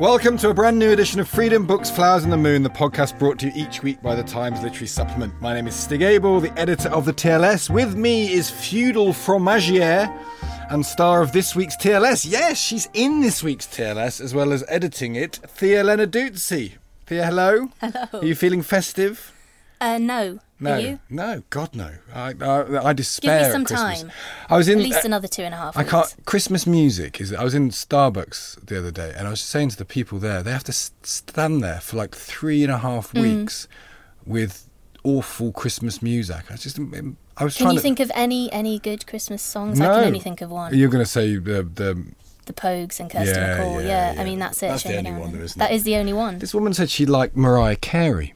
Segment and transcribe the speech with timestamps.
[0.00, 3.18] Welcome to a brand new edition of Freedom Books, Flowers and the Moon, the podcast
[3.18, 5.38] brought to you each week by the Times Literary Supplement.
[5.42, 7.68] My name is Stig Abell, the editor of the TLS.
[7.68, 10.10] With me is feudal fromagiere
[10.70, 12.24] and star of this week's TLS.
[12.26, 16.78] Yes, she's in this week's TLS as well as editing it, Thea Lenarduzzi.
[17.04, 17.68] Thea, hello.
[17.82, 18.06] Hello.
[18.22, 19.34] Are you feeling festive?
[19.82, 20.38] Uh, no.
[20.60, 21.90] No, no, God no.
[22.14, 23.38] I, I, I despair.
[23.40, 24.02] Give me some Christmas.
[24.02, 24.12] time.
[24.48, 25.76] I was in At least uh, another two and a half.
[25.76, 26.14] I can't.
[26.26, 27.32] Christmas music is.
[27.32, 30.42] I was in Starbucks the other day, and I was saying to the people there,
[30.42, 33.22] they have to stand there for like three and a half Mm.
[33.22, 33.68] weeks
[34.26, 34.68] with
[35.02, 36.50] awful Christmas music.
[36.50, 36.78] I just,
[37.38, 39.78] I was Can you to think of any any good Christmas songs?
[39.80, 39.90] No.
[39.90, 40.74] I can only think of one.
[40.74, 42.04] You're going to say the the.
[42.46, 43.74] The Pogues and Kirsty Yeah, MacColl.
[43.82, 44.20] yeah, Yeah, yeah.
[44.20, 44.68] I mean that's it.
[44.68, 45.74] That's the only one there, isn't That it?
[45.74, 46.38] is the only one.
[46.40, 48.34] This woman said she liked Mariah Carey.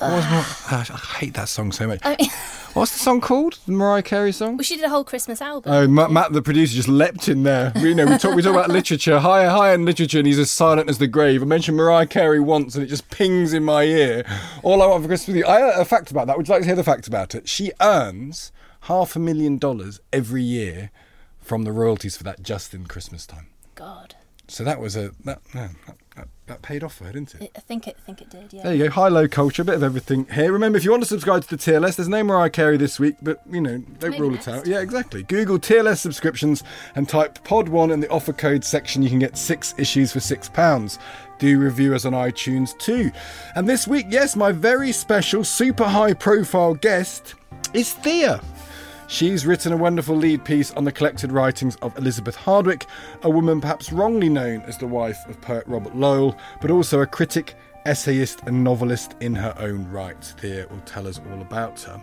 [0.00, 0.24] I, was
[0.70, 2.00] not, I hate that song so much.
[2.02, 2.30] I mean,
[2.74, 3.58] What's the song called?
[3.66, 4.56] The Mariah Carey song?
[4.56, 5.70] well, she did a whole Christmas album.
[5.70, 7.70] Oh, Matt, Matt, the producer, just leapt in there.
[7.74, 10.38] We, you know, we talk, we talk about literature, high, high in literature, and he's
[10.38, 11.42] as silent as the grave.
[11.42, 14.24] I mentioned Mariah Carey once, and it just pings in my ear.
[14.62, 15.46] All I want for Christmas with you.
[15.46, 16.38] I have a fact about that.
[16.38, 17.46] Would you like to hear the fact about it?
[17.46, 20.90] She earns half a million dollars every year
[21.40, 23.48] from the royalties for that just in Christmas time.
[23.74, 24.14] God,
[24.48, 25.96] So that was a that yeah, that,
[26.52, 27.52] that, that paid off for her, didn't it?
[27.56, 27.96] I I think it.
[27.98, 28.52] I think it did.
[28.52, 28.62] Yeah.
[28.64, 30.52] There you go, high low culture, a bit of everything here.
[30.52, 33.16] Remember, if you want to subscribe to the TLS, there's no Mariah Carey this week,
[33.22, 34.66] but you know, don't Maybe rule it out.
[34.66, 35.22] Yeah, exactly.
[35.22, 36.62] Google TLS subscriptions
[36.94, 39.02] and type Pod1 in the offer code section.
[39.02, 40.98] You can get six issues for six pounds.
[41.38, 43.10] Do review us on iTunes too.
[43.56, 47.34] And this week, yes, my very special, super high profile guest
[47.74, 48.40] is Thea.
[49.08, 52.86] She's written a wonderful lead piece on the collected writings of Elizabeth Hardwick,
[53.22, 57.06] a woman perhaps wrongly known as the wife of poet Robert Lowell, but also a
[57.06, 57.54] critic,
[57.84, 60.24] essayist, and novelist in her own right.
[60.24, 62.02] Thea will tell us all about her.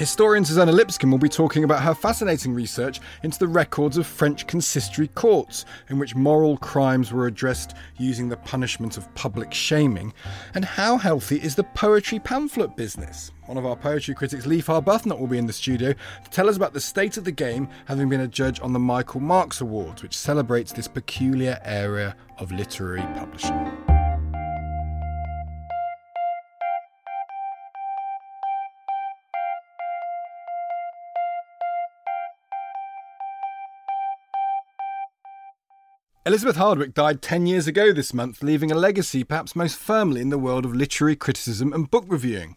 [0.00, 4.46] Historian Suzannah Lipscomb will be talking about her fascinating research into the records of French
[4.46, 10.10] consistory courts, in which moral crimes were addressed using the punishment of public shaming,
[10.54, 13.30] and how healthy is the poetry pamphlet business.
[13.44, 16.56] One of our poetry critics, Leaf Arbuthnot, will be in the studio to tell us
[16.56, 20.02] about the state of the game, having been a judge on the Michael Marks Awards,
[20.02, 23.89] which celebrates this peculiar area of literary publishing.
[36.26, 40.28] Elizabeth Hardwick died 10 years ago this month, leaving a legacy perhaps most firmly in
[40.28, 42.56] the world of literary criticism and book reviewing.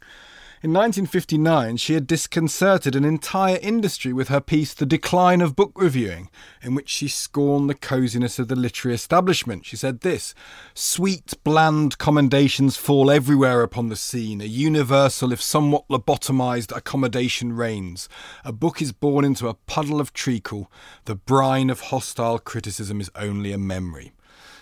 [0.63, 5.73] In 1959, she had disconcerted an entire industry with her piece The Decline of Book
[5.75, 6.29] Reviewing,
[6.61, 9.65] in which she scorned the coziness of the literary establishment.
[9.65, 10.33] She said this
[10.73, 14.39] Sweet, bland commendations fall everywhere upon the scene.
[14.39, 18.07] A universal, if somewhat lobotomized, accommodation reigns.
[18.45, 20.71] A book is born into a puddle of treacle.
[21.03, 24.13] The brine of hostile criticism is only a memory.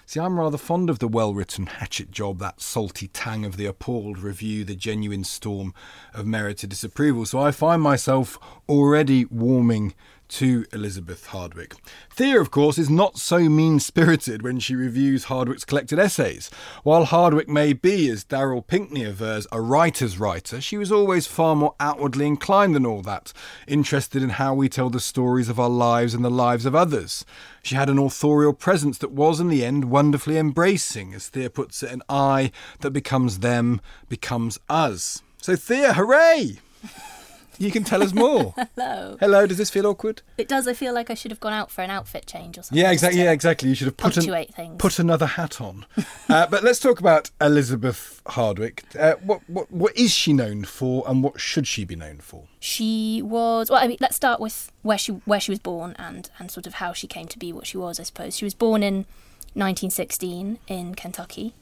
[0.06, 3.66] See, I'm rather fond of the well written hatchet job, that salty tang of the
[3.66, 5.74] appalled review, the genuine storm
[6.14, 7.26] of merited disapproval.
[7.26, 8.38] So I find myself
[8.68, 9.94] already warming
[10.32, 11.76] to Elizabeth Hardwick.
[12.10, 16.50] Thea, of course, is not so mean spirited when she reviews Hardwick's collected essays.
[16.84, 21.56] While Hardwick may be, as Darryl Pinckney avers, a writer's writer, she was always far
[21.56, 23.34] more outwardly inclined than all that,
[23.68, 27.26] interested in how we tell the stories of our lives and the lives of others.
[27.62, 31.84] She had an authorial presence that was, in the end, wonderfully embracing, as Thea puts
[31.84, 35.22] it, an I that becomes them, becomes us.
[35.42, 36.60] So, Thea, hooray!
[37.62, 38.56] You can tell us more.
[38.76, 39.18] Hello.
[39.20, 40.24] Hello, does this feel awkward?
[40.36, 40.68] It does.
[40.68, 42.84] I feel like I should have gone out for an outfit change or something.
[42.84, 43.22] Yeah, exactly.
[43.22, 43.70] Yeah, exactly.
[43.70, 44.76] You should have put, an, things.
[44.80, 45.86] put another hat on.
[46.30, 48.84] uh, but let's talk about Elizabeth Hardwick.
[48.98, 52.46] Uh, what, what what is she known for, and what should she be known for?
[52.60, 53.70] She was.
[53.70, 56.66] Well, I mean, let's start with where she where she was born and and sort
[56.66, 58.00] of how she came to be what she was.
[58.00, 59.06] I suppose she was born in
[59.54, 61.54] 1916 in Kentucky.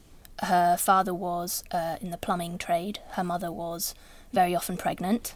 [0.42, 3.00] Her father was uh, in the plumbing trade.
[3.10, 3.94] Her mother was
[4.32, 5.34] very often pregnant,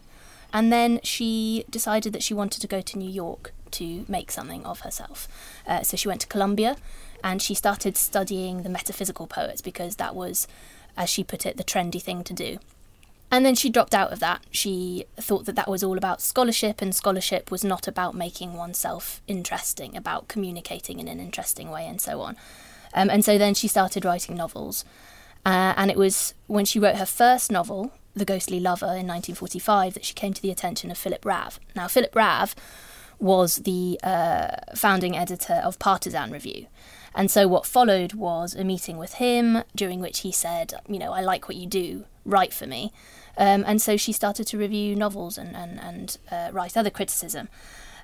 [0.55, 4.65] and then she decided that she wanted to go to New York to make something
[4.65, 5.27] of herself.
[5.67, 6.77] Uh, so she went to Columbia,
[7.21, 10.47] and she started studying the metaphysical poets because that was,
[10.95, 12.59] as she put it, the trendy thing to do.
[13.29, 14.45] And then she dropped out of that.
[14.49, 19.21] She thought that that was all about scholarship, and scholarship was not about making oneself
[19.27, 22.37] interesting, about communicating in an interesting way, and so on.
[22.93, 24.85] Um, and so then she started writing novels.
[25.45, 29.93] Uh, and it was when she wrote her first novel, The Ghostly Lover, in 1945,
[29.93, 31.59] that she came to the attention of Philip Rahv.
[31.75, 32.55] Now, Philip Rahv
[33.19, 36.67] was the uh, founding editor of Partisan Review.
[37.13, 41.13] And so what followed was a meeting with him, during which he said, You know,
[41.13, 42.91] I like what you do, write for me.
[43.37, 47.47] Um, and so she started to review novels and, and, and uh, write other criticism.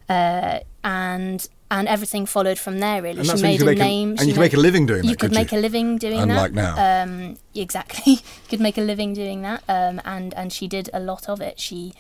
[0.08, 3.24] Uh, and and everything followed from there, really.
[3.24, 4.10] She you made a name.
[4.20, 5.58] and you could made- make a living doing You that, could could make you?
[5.58, 6.76] a living doing Unlike that.
[6.76, 7.04] now.
[7.04, 8.14] Um, exactly.
[8.14, 9.64] you could make a living doing that.
[9.70, 11.60] Um, and, and she did a lot of it.
[11.60, 11.94] She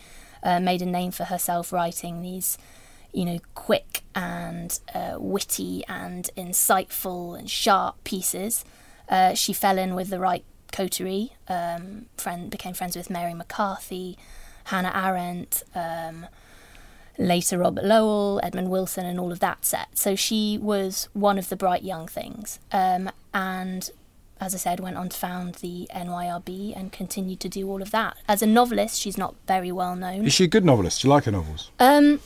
[0.43, 2.57] uh, made a name for herself writing these,
[3.13, 8.65] you know, quick and uh, witty and insightful and sharp pieces.
[9.07, 14.17] Uh, she fell in with the right coterie, um, friend, became friends with Mary McCarthy,
[14.65, 16.27] Hannah Arendt, um,
[17.17, 19.97] later Robert Lowell, Edmund Wilson, and all of that set.
[19.97, 22.59] So she was one of the bright young things.
[22.71, 23.89] Um, and
[24.39, 27.91] as I said, went on to found the NYRB and continued to do all of
[27.91, 28.17] that.
[28.27, 30.25] As a novelist, she's not very well known.
[30.25, 31.01] Is she a good novelist?
[31.01, 31.69] Do you like her novels?
[31.79, 32.19] Um,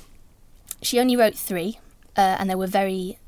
[0.81, 1.79] she only wrote three,
[2.15, 3.19] uh, and they were very,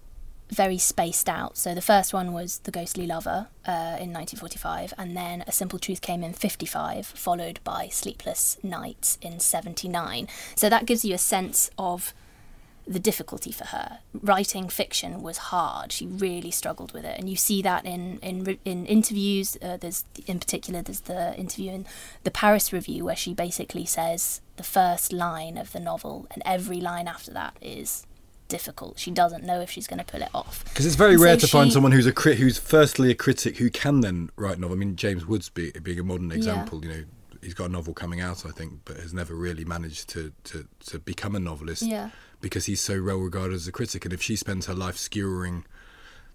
[0.49, 1.57] very spaced out.
[1.57, 5.79] So the first one was The Ghostly Lover uh, in 1945, and then A Simple
[5.79, 10.27] Truth came in 55, followed by Sleepless Nights in 79.
[10.55, 12.13] So that gives you a sense of
[12.87, 13.99] the difficulty for her.
[14.13, 15.91] Writing fiction was hard.
[15.91, 19.57] She really struggled with it, and you see that in in in interviews.
[19.61, 21.85] Uh, there's in particular there's the interview in
[22.23, 26.79] the Paris Review where she basically says the first line of the novel, and every
[26.79, 28.06] line after that is
[28.47, 28.99] difficult.
[28.99, 30.63] She doesn't know if she's going to pull it off.
[30.65, 33.15] Because it's very And rare so to find someone who's a crit, who's firstly a
[33.15, 34.75] critic who can then write novel.
[34.75, 37.03] I mean, James Woods be, being a modern example, you know,
[37.41, 40.67] he's got a novel coming out, I think, but has never really managed to to,
[40.87, 42.09] to become a novelist Yeah.
[42.41, 44.05] because he's so well regarded as a critic.
[44.05, 45.63] And if she spends her life skewering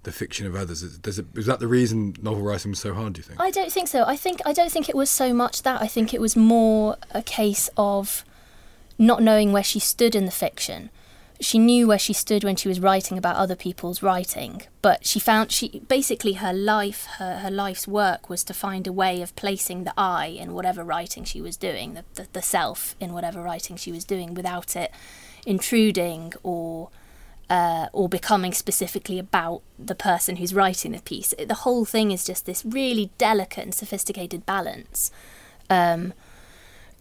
[0.04, 2.92] the fiction of others, is- does it, is that the reason novel writing was so
[2.94, 3.12] hard?
[3.14, 3.40] Do you think?
[3.40, 4.04] I don't think so.
[4.04, 5.80] I think I don't think it was so much that.
[5.82, 8.24] I think it was more a case of
[8.98, 10.90] not knowing where she stood in the fiction.
[11.42, 15.18] She knew where she stood when she was writing about other people's writing, but she
[15.18, 19.34] found she basically her life, her, her life's work was to find a way of
[19.34, 23.42] placing the I in whatever writing she was doing, the, the, the self in whatever
[23.42, 24.92] writing she was doing, without it
[25.44, 26.90] intruding or
[27.50, 31.34] uh, or becoming specifically about the person who's writing the piece.
[31.36, 35.10] The whole thing is just this really delicate and sophisticated balance.
[35.68, 36.14] Um,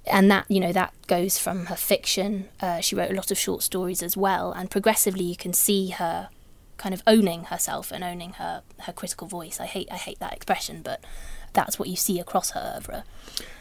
[0.06, 2.50] and that you know that goes from her fiction.
[2.60, 5.90] Uh, she wrote a lot of short stories as well, and progressively you can see
[5.90, 6.30] her
[6.78, 9.60] kind of owning herself and owning her her critical voice.
[9.60, 11.04] I hate I hate that expression, but
[11.54, 13.04] that's what you see across her oeuvre.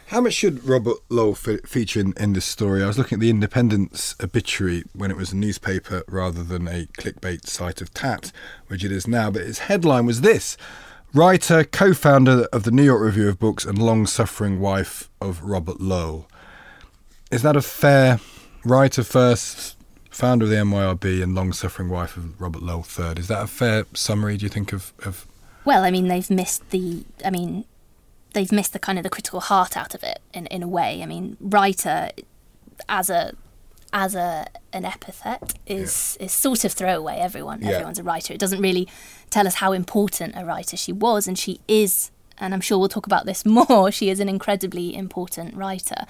[0.07, 2.83] How much should Robert Lowell fe- feature in, in this story?
[2.83, 6.87] I was looking at the Independence obituary when it was a newspaper rather than a
[6.99, 8.33] clickbait site of tat,
[8.67, 10.57] which it is now, but its headline was this
[11.12, 15.43] Writer, co founder of the New York Review of Books, and long suffering wife of
[15.43, 16.30] Robert Lowell.
[17.31, 18.19] Is that a fair
[18.65, 19.77] writer first,
[20.11, 23.19] founder of the NYRB, and long suffering wife of Robert Lowell third?
[23.19, 25.27] Is that a fair summary, do you think, of, of
[25.65, 27.05] Well, I mean, they've missed the.
[27.25, 27.65] I mean,
[28.35, 31.03] they've missed the kind of the critical heart out of it in in a way.
[31.03, 32.11] I mean, writer
[32.89, 33.33] as a
[33.93, 37.17] as a an epithet is is sort of throwaway.
[37.19, 37.71] Everyone Yeah.
[37.73, 38.33] everyone's a writer.
[38.35, 38.89] It doesn't really
[39.31, 42.11] tell us how important a writer she was, and she is.
[42.43, 43.93] And I'm sure we'll talk about this more.
[43.93, 46.07] She is an incredibly important writer.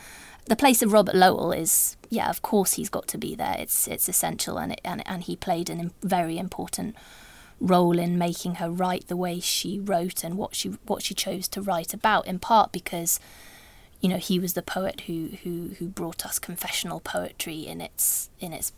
[0.50, 3.54] The place of Robert Lowell is, yeah, of course he's got to be there.
[3.57, 6.97] It's it's essential, and it, and and he played an im- very important
[7.61, 11.47] role in making her write the way she wrote and what she what she chose
[11.47, 13.21] to write about in part because
[14.00, 18.28] you know he was the poet who who who brought us confessional poetry in its
[18.40, 18.73] in its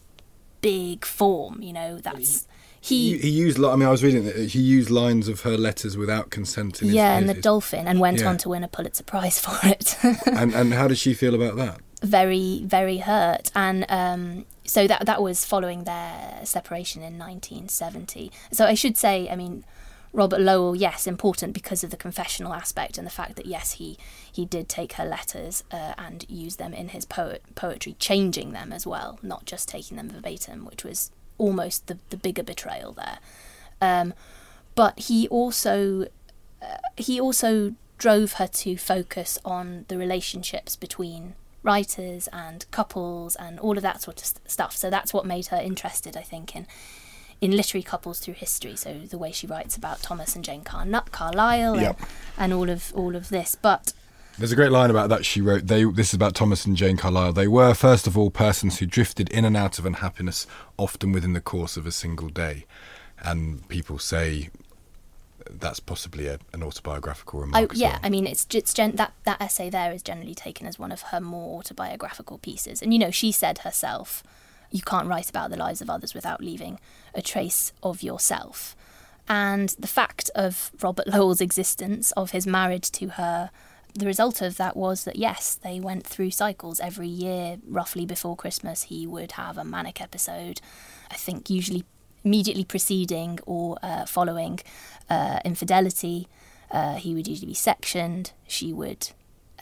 [0.61, 2.47] big form you know that's
[2.83, 3.59] he, he he used.
[3.62, 6.83] I mean, I was reading that he used lines of her letters without consent.
[6.83, 8.29] In his, yeah and his- the dolphin and went yeah.
[8.29, 9.97] on to win a pulitzer prize for it
[10.27, 11.81] and and how did she feel about that?
[12.03, 13.51] very, very hurt.
[13.55, 18.31] And um, so that that was following their separation in 1970.
[18.53, 19.65] So I should say, I mean,
[20.12, 23.97] Robert Lowell, yes, important because of the confessional aspect and the fact that yes, he
[24.31, 28.73] he did take her letters uh, and use them in his poet poetry, changing them
[28.73, 31.11] as well, not just taking them verbatim, which was
[31.43, 33.19] almost the the bigger betrayal there.
[33.81, 34.15] Um,
[34.75, 36.07] but he also
[36.63, 43.61] uh, he also drove her to focus on the relationships between writers and couples and
[43.61, 44.77] all of that sort of st- stuff.
[44.77, 46.67] So that's what made her interested, I think, in
[47.41, 48.77] in literary couples through history.
[48.77, 51.99] So the way she writes about Thomas and Jane Car- Carlyle Yep.
[51.99, 52.09] and,
[52.39, 53.57] and all of all of this.
[53.61, 53.93] But
[54.39, 55.67] There's a great line about that she wrote.
[55.67, 57.33] They this is about Thomas and Jane Carlyle.
[57.33, 60.47] They were first of all persons who drifted in and out of unhappiness,
[60.79, 62.65] often within the course of a single day.
[63.19, 64.51] And people say
[65.51, 67.62] that's possibly a, an autobiographical remark.
[67.62, 68.01] Oh, as yeah, well.
[68.05, 71.03] I mean, it's just gen- that that essay there is generally taken as one of
[71.03, 72.83] her more autobiographical pieces.
[72.83, 74.23] And you know, she said herself,
[74.71, 76.81] "You can't write about the lives of others without leaving
[77.15, 78.75] a trace of yourself."
[79.29, 83.51] And the fact of Robert Lowell's existence, of his marriage to her,
[83.95, 87.59] the result of that was that yes, they went through cycles every year.
[87.67, 90.61] Roughly before Christmas, he would have a manic episode.
[91.11, 91.85] I think usually
[92.25, 94.61] immediately preceding or uh, following
[95.11, 96.29] uh, infidelity.
[96.71, 98.33] Uh, he would usually be sectioned.
[98.47, 99.11] She would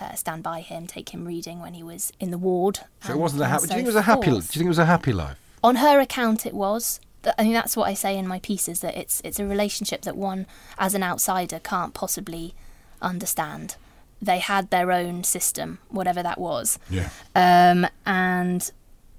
[0.00, 2.80] uh, stand by him, take him reading when he was in the ward.
[3.02, 3.66] so it wasn't a happy.
[3.66, 4.30] Do you think it was a happy?
[4.30, 5.36] Do you think it was a happy life?
[5.62, 7.00] On her account, it was.
[7.36, 10.16] I mean, that's what I say in my pieces that it's it's a relationship that
[10.16, 10.46] one,
[10.78, 12.54] as an outsider, can't possibly
[13.02, 13.76] understand.
[14.22, 16.78] They had their own system, whatever that was.
[16.90, 17.08] Yeah.
[17.34, 18.70] Um, and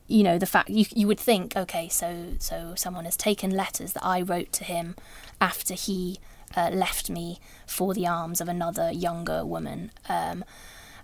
[0.08, 3.94] you know the fact you you would think okay so so someone has taken letters
[3.94, 4.96] that I wrote to him
[5.40, 6.20] after he
[6.58, 10.44] uh, left me for the arms of another younger woman um,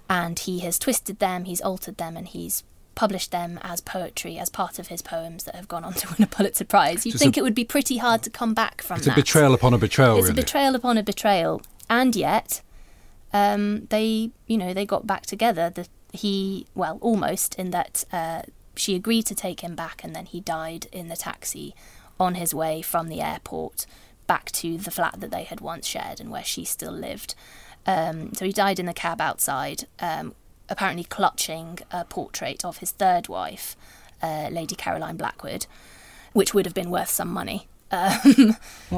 [0.09, 2.63] and he has twisted them he's altered them and he's
[2.95, 6.23] published them as poetry as part of his poems that have gone on to win
[6.23, 8.81] a Pulitzer Prize you'd Just think a- it would be pretty hard to come back
[8.81, 10.17] from It's that a betrayal upon a betrayal.
[10.17, 10.41] it's really.
[10.41, 12.61] a betrayal upon a betrayal and yet
[13.33, 18.41] um, they you know they got back together the, he well almost in that uh,
[18.75, 21.75] she agreed to take him back and then he died in the taxi
[22.19, 23.85] on his way from the airport
[24.25, 27.35] back to the flat that they had once shared and where she still lived
[27.85, 30.33] um, so he died in the cab outside um,
[30.69, 33.75] apparently clutching a portrait of his third wife
[34.21, 35.65] uh, lady caroline blackwood
[36.33, 38.17] which would have been worth some money um,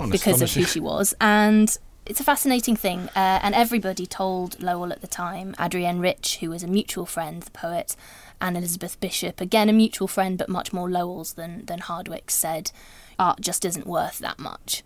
[0.09, 1.13] because of who she was.
[1.21, 1.75] And
[2.10, 3.01] it's a fascinating thing.
[3.16, 7.44] Uh, and everybody told Lowell at the time, Adrienne Rich, who was a mutual friend,
[7.44, 7.96] the poet,
[8.42, 12.72] and Elizabeth Bishop, again a mutual friend, but much more Lowell's than, than Hardwick, said
[13.20, 14.84] art just isn't worth that much.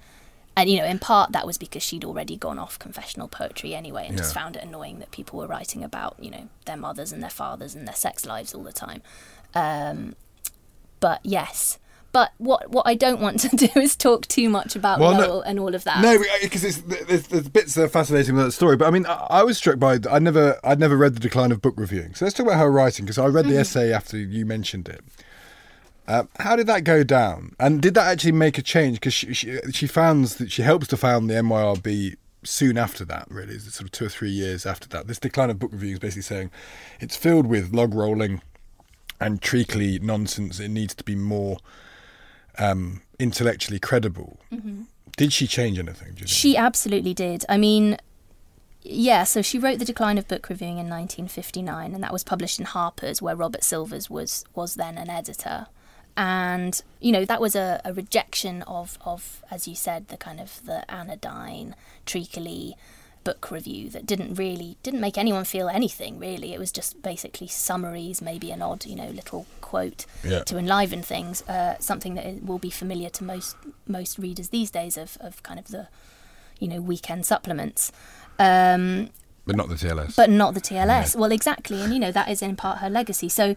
[0.56, 4.06] And, you know, in part that was because she'd already gone off confessional poetry anyway
[4.08, 7.24] and just found it annoying that people were writing about, you know, their mothers and
[7.24, 9.02] their fathers and their sex lives all the time.
[9.56, 10.16] Um,
[11.00, 11.80] but yes.
[12.14, 15.42] But what what I don't want to do is talk too much about Well, no-
[15.42, 16.02] and all of that.
[16.02, 18.78] No, because there's, there's bits that are fascinating with that story.
[18.78, 19.98] But I mean, I, I was struck by.
[20.10, 22.14] I never, I'd never read the decline of book reviewing.
[22.16, 23.54] So let's talk about her writing because I read Mm-hmm.
[23.56, 25.02] the essay after you mentioned it.
[26.08, 27.56] Uh, how did that go down?
[27.60, 28.98] And did that actually make a change?
[29.00, 33.26] Because she, she she founds that she helps to found the NYRB soon after that.
[33.32, 35.08] Really, sort of two or three years after that.
[35.08, 36.52] This decline of book reviewing is basically saying
[37.00, 38.42] it's filled with log rolling
[39.20, 40.60] and treacly nonsense.
[40.60, 41.58] It needs to be more
[42.58, 44.40] um, intellectually credible.
[45.16, 46.16] Did she change anything?
[46.26, 47.46] She absolutely did.
[47.48, 47.98] I mean,
[48.82, 52.60] yeah, so she wrote The Decline of Book Reviewing in 1959, and that was published
[52.60, 55.68] in Harper's, where Robert Silvers was, was then an editor.
[56.18, 60.40] And, you know, that was a, a rejection of, of, as you said, the kind
[60.40, 62.76] of the anodyne, treacly
[63.24, 66.54] book review that didn't really, didn't make anyone feel anything, really.
[66.54, 70.44] It was just basically summaries, maybe an odd, you know, little quote Yeah.
[70.44, 73.56] to enliven things, uh, something that will be familiar to most
[73.88, 75.88] most readers these days of, of kind of the,
[76.60, 77.92] you know, weekend supplements.
[78.40, 79.10] Um,
[79.46, 80.16] But not the TLS.
[80.16, 81.16] but not the TLS.
[81.16, 83.30] Well, exactly, and you know that is in part her legacy.
[83.30, 83.56] So,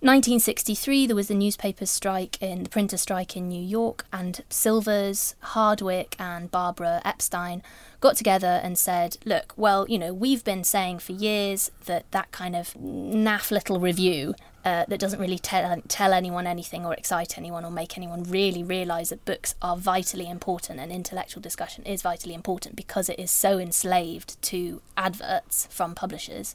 [0.00, 5.34] 1963, there was the newspaper strike in the printer strike in New York, and Silvers,
[5.40, 7.62] Hardwick, and Barbara Epstein
[8.04, 12.30] got together and said, "Look, well, you know, we've been saying for years that that
[12.32, 14.34] kind of naff little review."
[14.64, 18.62] Uh, that doesn't really tell tell anyone anything or excite anyone or make anyone really
[18.62, 23.30] realise that books are vitally important and intellectual discussion is vitally important because it is
[23.30, 26.54] so enslaved to adverts from publishers.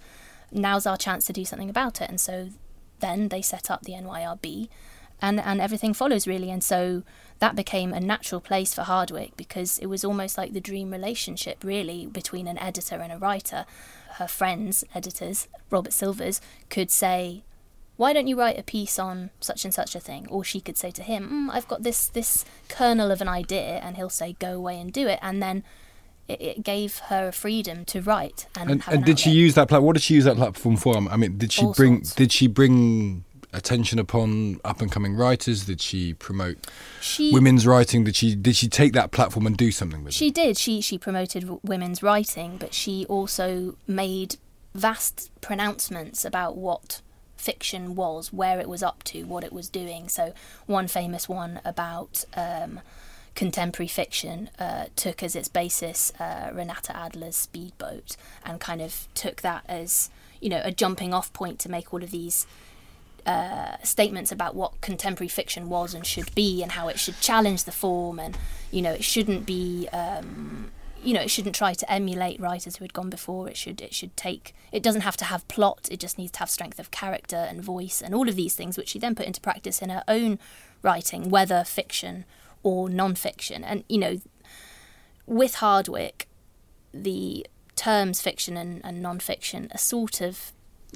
[0.52, 2.50] Now's our chance to do something about it, and so
[3.00, 4.70] then they set up the NYRB,
[5.22, 7.04] and and everything follows really, and so
[7.40, 11.64] that became a natural place for Hardwick because it was almost like the dream relationship
[11.64, 13.66] really between an editor and a writer.
[14.20, 17.44] her friends, editors, Robert Silvers, could say,
[17.96, 20.28] why don't you write a piece on such and such a thing?
[20.30, 23.80] Or she could say to him, mm, I've got this this kernel of an idea,
[23.84, 25.20] and he'll say, go away and do it.
[25.22, 25.64] And then
[26.28, 28.48] it, it gave her a freedom to write.
[28.56, 29.86] And, And, and an did she use that platform?
[29.88, 30.96] What did she use that platform for?
[30.98, 32.16] I mean, did she All bring sorts.
[32.16, 35.66] did she bring attention upon up and coming writers?
[35.66, 36.68] Did she promote
[37.02, 38.04] She, women's writing?
[38.04, 40.18] Did she did she take that platform and do something with it?
[40.18, 40.58] She did.
[40.58, 44.38] She she promoted women's writing, but she also made
[44.74, 47.02] vast pronouncements about what
[47.38, 50.10] fiction was, where it was up to, what it was doing.
[50.10, 50.34] So
[50.66, 52.82] one famous one about um,
[53.34, 59.42] contemporary fiction uh, took as its basis uh, Renata Adler's Speedboat, and kind of took
[59.42, 60.10] that as
[60.42, 62.46] you know a jumping off point to make all of these
[63.30, 67.64] uh, statements about what contemporary fiction was and should be and how it should challenge
[67.66, 68.36] the form and
[68.72, 70.72] you know it shouldn't be um,
[71.04, 73.48] you know it shouldn't try to emulate writers who had gone before.
[73.48, 75.88] It should it should take it doesn't have to have plot.
[75.92, 78.80] It just needs to have strength of character and voice and all of these things
[78.80, 80.40] which she then put into practice in her own
[80.82, 82.26] writing whether fiction
[82.64, 83.64] or non-fiction.
[83.64, 84.22] And you know
[85.28, 86.28] with Hardwick
[86.92, 87.46] the
[87.76, 90.52] terms fiction and, and non-fiction are sort of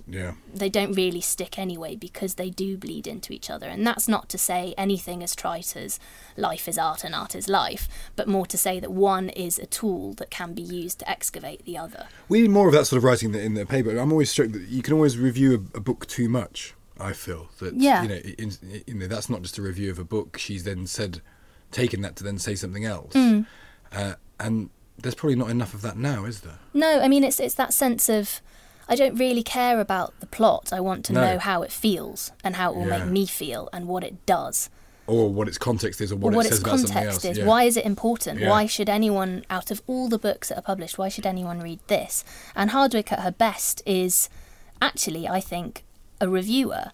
[0.07, 0.33] yeah.
[0.53, 3.67] they don't really stick anyway because they do bleed into each other.
[3.67, 5.99] And that's not to say anything as trite as
[6.37, 9.65] life is art and art is life, but more to say that one is a
[9.65, 12.07] tool that can be used to excavate the other.
[12.29, 13.97] We need more of that sort of writing in the paper.
[13.97, 16.73] I'm always struck that you can always review a, a book too much.
[16.99, 18.03] I feel that Yeah.
[18.03, 20.37] you know, in, in, you know that's not just a review of a book.
[20.37, 21.21] She's then said,
[21.71, 23.47] taken that to then say something else, Mm.
[23.91, 24.69] uh, and
[25.01, 26.59] there's probably not enough of that now, is there?
[26.73, 28.41] No, I mean it's it's that sense of
[28.87, 30.71] I don't really care about the plot.
[30.73, 31.21] I want to No.
[31.21, 32.99] know how it feels and how it will Yeah.
[32.99, 34.69] make me feel and what it does.
[35.07, 37.37] Or what its context is, or what, or what it its context is.
[37.37, 37.45] yeah.
[37.45, 38.39] Why is it important?
[38.39, 38.49] Yeah.
[38.49, 41.79] Why should anyone, out of all the books that are published, why should anyone read
[41.87, 42.23] this?
[42.55, 44.29] And Hardwick at her best is
[44.81, 45.83] actually, I think,
[46.21, 46.91] a reviewer.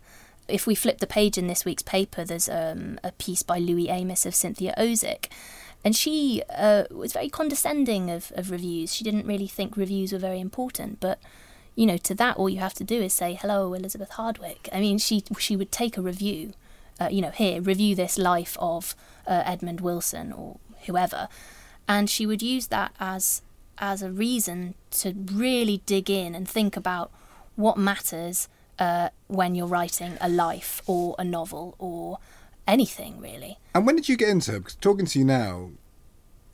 [0.48, 3.90] If we flip the page in this week's paper, there's um, a piece by Louis
[3.90, 5.26] Amos of Cynthia Ozick.
[5.86, 8.94] And she uh, was very condescending of, of reviews.
[8.94, 11.00] She didn't really think reviews were very important.
[11.00, 11.20] But,
[11.80, 14.68] you know, to that, all you have to do is say, hello, Elizabeth Hardwick.
[14.74, 16.54] I mean, she, she would take a review
[17.00, 21.30] uh, you know, here, review this life of uh, Edmund Wilson or whoever,
[21.88, 23.42] and she would use that as
[23.82, 27.12] as a reason to really dig in and think about
[27.56, 32.20] what matters uh, when you're writing a life or a novel or
[32.68, 33.58] anything really.
[33.74, 34.60] And when did you get into it?
[34.60, 35.72] Because talking to you now,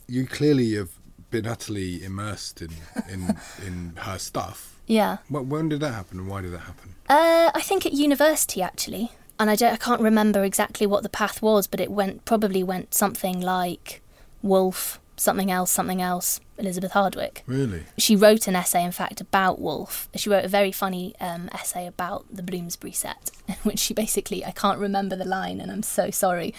[0.06, 0.90] you clearly have
[1.30, 2.70] been utterly immersed in
[3.08, 3.36] in,
[3.66, 4.75] in her stuff.
[4.86, 5.18] Yeah.
[5.28, 6.94] Wh- When did that happen, and why did that happen?
[7.08, 11.08] Uh, I think at university actually, and I, don't, I can't remember exactly what the
[11.08, 14.00] path was, but it went probably went something like
[14.42, 16.40] Woolf, something else, something else.
[16.58, 17.42] Elizabeth Hardwick.
[17.46, 17.82] Really?
[17.98, 20.08] She wrote an essay, in fact, about Woolf.
[20.16, 24.42] She wrote a very funny um, essay about the Bloomsbury set, in which she basically,
[24.42, 26.54] I can't remember the line, and I'm so sorry.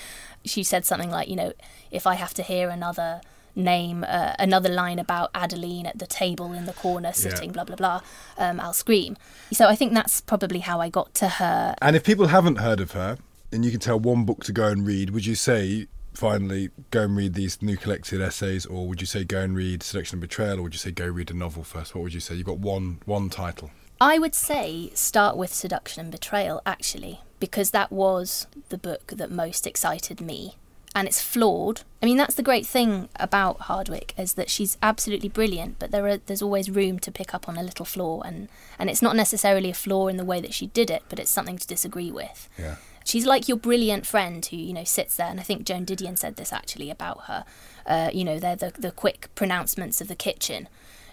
[0.45, 1.53] She said something like, you know,
[1.89, 3.21] if I have to hear another
[3.57, 7.75] name, uh, another line about Adeline at the table in the corner sitting, blah, blah,
[7.75, 8.01] blah,
[8.37, 9.17] um, I'll scream.
[9.51, 11.75] So I think that's probably how I got to her.
[11.81, 13.17] And if people haven't heard of her,
[13.51, 17.03] and you can tell one book to go and read, would you say finally go
[17.03, 20.21] and read these new collected essays, or would you say go and read Seduction and
[20.21, 21.95] Betrayal, or would you say go read a novel first?
[21.95, 22.35] What would you say?
[22.35, 23.71] You've got one one title.
[23.99, 29.31] I would say start with Seduction and Betrayal, actually, because that was the book that
[29.31, 30.55] most excited me.
[30.97, 31.81] And it's flawed.
[32.01, 36.07] I mean, that's the great thing about Hardwick is that she's absolutely brilliant, but there
[36.07, 39.15] are there's always room to pick up on a little flaw, and and it's not
[39.15, 42.11] necessarily a flaw in the way that she did it, but it's something to disagree
[42.11, 42.49] with.
[42.57, 42.77] Yeah.
[43.05, 46.17] She's like your brilliant friend who, you know, sits there, and I think Joan Didion
[46.17, 47.45] said this actually about her.
[47.85, 50.67] Uh, you know, they're the, the quick pronouncements of the kitchen.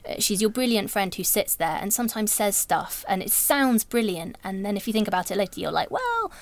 [0.09, 3.85] Uh, she's your brilliant friend who sits there and sometimes says stuff, and it sounds
[3.85, 6.33] brilliant, and then if you think about it later, you're like, well,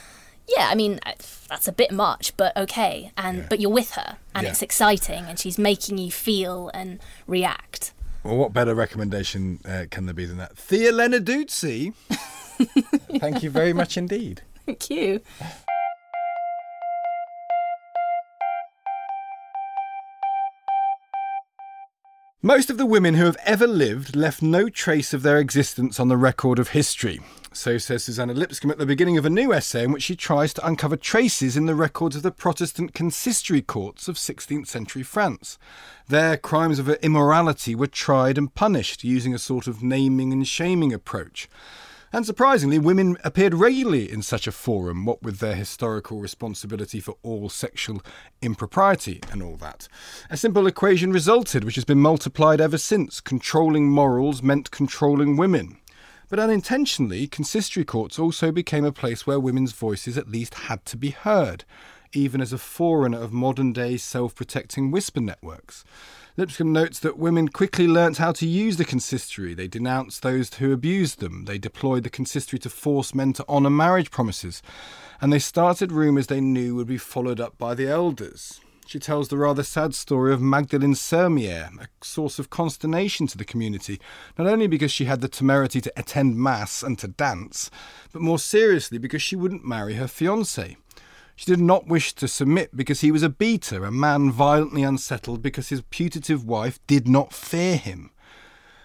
[0.49, 1.01] yeah, I mean,
[1.49, 3.13] that's a bit much, but okay.
[3.17, 3.47] And Yeah.
[3.49, 4.51] but you're with her, and Yeah.
[4.51, 7.93] it's exciting, and she's making you feel and react.
[8.25, 10.57] Well, what better recommendation uh, can there be than that?
[10.57, 11.93] Thea Lenarduzzi.
[13.19, 14.43] Thank you very much indeed.
[14.65, 15.21] Thank you.
[22.45, 26.09] Most of the women who have ever lived left no trace of their existence on
[26.09, 27.21] the record of history.
[27.55, 30.55] So says Suzannah Lipscomb at the beginning of a new essay in which she tries
[30.55, 35.59] to uncover traces in the records of the Protestant consistory courts of 16th century France.
[36.09, 40.95] Their crimes of immorality were tried and punished using a sort of naming and shaming
[40.95, 41.49] approach.
[42.11, 47.17] And surprisingly, women appeared regularly in such a forum, what with their historical responsibility for
[47.23, 48.03] all sexual
[48.41, 49.89] impropriety and all that.
[50.31, 53.21] A simple equation resulted, which has been multiplied ever since.
[53.21, 55.79] Controlling morals meant controlling women.
[56.33, 60.97] But unintentionally, consistory courts also became a place where women's voices at least had to
[60.97, 61.67] be heard,
[62.15, 65.85] even as a forerunner of modern day self protecting whisper networks.
[66.39, 69.53] Lipscomb notes that women quickly learnt how to use the consistory.
[69.53, 71.45] They denounced those who abused them.
[71.45, 74.63] They deployed the consistory to force men to honour marriage promises.
[75.21, 78.59] And they started rumours they knew would be followed up by the elders.
[78.93, 83.45] She tells the rather sad story of Magdalene Sermier, a source of consternation to the
[83.47, 83.99] community,
[84.37, 87.71] not only because she had the temerity to attend Mass and to dance,
[88.13, 90.77] but more seriously because she wouldn't marry her fiancé.
[91.35, 95.41] She did not wish to submit because he was a beater, a man violently unsettled
[95.41, 98.11] because his putative wife did not fear him.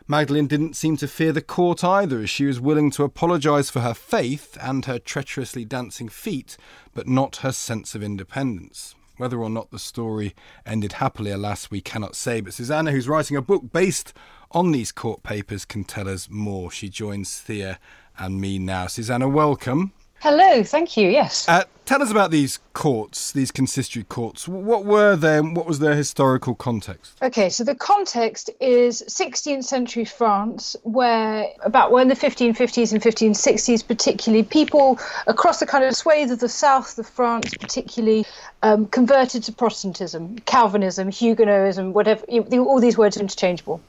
[0.07, 3.81] Magdalene didn't seem to fear the court either, as she was willing to apologise for
[3.81, 6.55] her faith and her treacherously dancing feet,
[6.93, 8.95] but not her sense of independence.
[9.17, 12.39] Whether or not the story ended happily, alas, we cannot say.
[12.39, 14.13] But Suzannah, who's writing a book based
[14.51, 16.69] on these court papers, can tell us more.
[16.69, 17.79] She joins Thea
[18.19, 18.85] and me now.
[18.85, 19.91] Suzannah, welcome.
[20.19, 21.09] Hello, thank you.
[21.09, 21.47] Yes.
[21.47, 24.47] Uh, tell us about these courts, these consistory courts.
[24.47, 27.13] What were they and what was their historical context?
[27.21, 33.87] Okay, so the context is 16th century France, where about when the 1550s and 1560s,
[33.87, 38.25] particularly, people across the kind of swathe of the south of France, particularly,
[38.63, 43.79] um, converted to Protestantism, Calvinism, Huguenotism, whatever, all these words are interchangeable.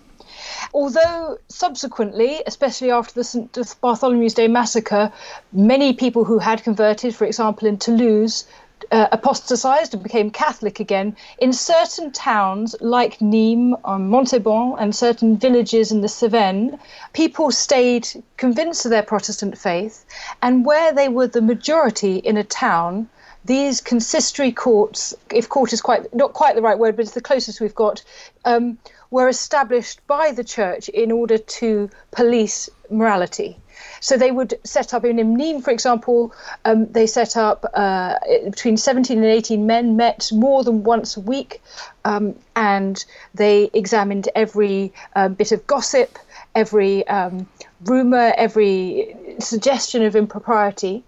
[0.74, 3.52] Although subsequently, especially after the St.
[3.80, 5.12] Bartholomew's Day massacre,
[5.52, 8.44] many people who had converted, for example in Toulouse,
[8.90, 11.16] uh, apostatized and became Catholic again.
[11.38, 16.78] In certain towns like Nîmes, um, Montauban, and certain villages in the Cevennes,
[17.12, 20.04] people stayed convinced of their Protestant faith,
[20.42, 23.08] and where they were the majority in a town,
[23.44, 27.20] these consistory courts, if court is quite not quite the right word, but it's the
[27.20, 28.02] closest we've got,
[28.44, 28.78] um,
[29.10, 33.56] were established by the church in order to police morality.
[34.00, 36.32] So they would set up in Nîmes, for example,
[36.64, 41.20] um, they set up uh, between 17 and 18 men met more than once a
[41.20, 41.62] week,
[42.04, 46.18] um, and they examined every uh, bit of gossip,
[46.54, 47.46] every um,
[47.84, 51.04] rumor, every suggestion of impropriety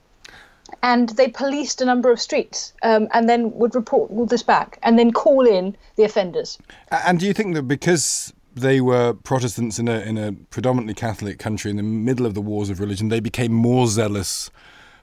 [0.83, 4.79] and they policed a number of streets um, and then would report all this back
[4.83, 6.59] and then call in the offenders.
[6.91, 11.39] And do you think that because they were Protestants in a in a predominantly Catholic
[11.39, 14.51] country in the middle of the wars of religion, they became more zealous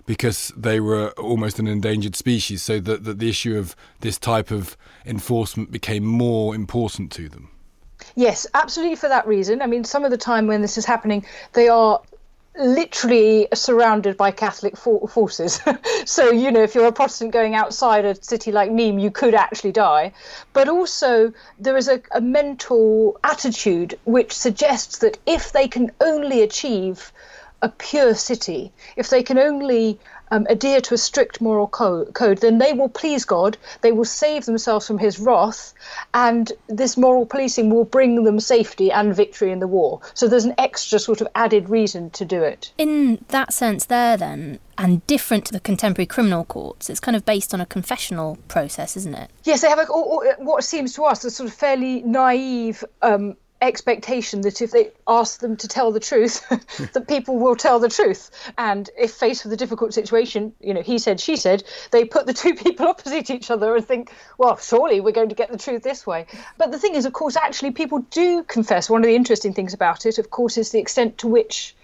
[0.05, 4.51] because they were almost an endangered species, so that, that the issue of this type
[4.51, 7.49] of enforcement became more important to them.
[8.15, 9.61] Yes, absolutely for that reason.
[9.61, 12.01] I mean, some of the time when this is happening, they are
[12.57, 15.61] literally surrounded by Catholic for- forces.
[16.05, 19.35] so, you know, if you're a Protestant going outside a city like Nîmes, you could
[19.35, 20.13] actually die.
[20.53, 26.41] But also, there is a, a mental attitude which suggests that if they can only
[26.41, 27.11] achieve
[27.61, 29.99] a pure city, if they can only
[30.31, 34.05] um, adhere to a strict moral co- code, then they will please God, they will
[34.05, 35.73] save themselves from his wrath,
[36.13, 40.01] and this moral policing will bring them safety and victory in the war.
[40.13, 42.71] So there's an extra sort of added reason to do it.
[42.77, 47.25] In that sense, there then, and different to the contemporary criminal courts, it's kind of
[47.25, 49.31] based on a confessional process, isn't it?
[49.43, 54.41] Yes, they have a, what seems to us a sort of fairly naive um, expectation
[54.41, 56.47] that if they ask them to tell the truth,
[56.93, 58.29] that people will tell the truth.
[58.57, 62.25] And if faced with a difficult situation, you know, he said, she said, they put
[62.25, 65.57] the two people opposite each other and think, well, surely we're going to get the
[65.57, 66.27] truth this way.
[66.57, 68.89] But the thing is, of course, actually, people do confess.
[68.89, 71.75] One of the interesting things about it, of course, is the extent to which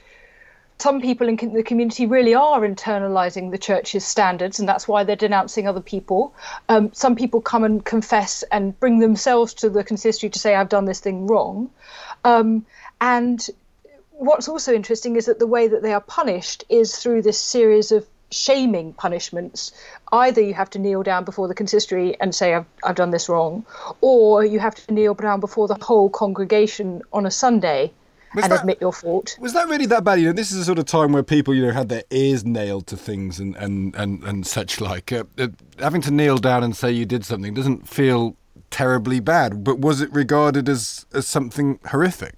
[0.84, 5.15] some people in the community really are internalizing the church's standards, and that's why they're
[5.15, 6.36] denouncing other people.
[6.67, 10.67] Um, some people come and confess and bring themselves to the consistory to say, I've
[10.67, 11.69] done this thing wrong.
[12.26, 12.65] Um,
[13.00, 13.39] and
[14.12, 17.93] what's also interesting is that the way that they are punished is through this series
[17.93, 19.72] of shaming punishments.
[20.12, 23.30] Either you have to kneel down before the consistory and say, I've, I've done this
[23.30, 23.65] wrong,
[24.02, 27.93] or you have to kneel down before the whole congregation on a Sunday
[28.36, 29.38] was and that, admit your fault.
[29.39, 30.19] Was that really that bad?
[30.19, 32.46] You know, this is a sort of time where people, you know, had their ears
[32.46, 35.12] nailed to things and and and, and such like.
[35.12, 35.48] Uh, uh,
[35.80, 38.36] having to kneel down and say you did something doesn't feel
[38.72, 42.36] terribly bad, but was it regarded as as something horrific?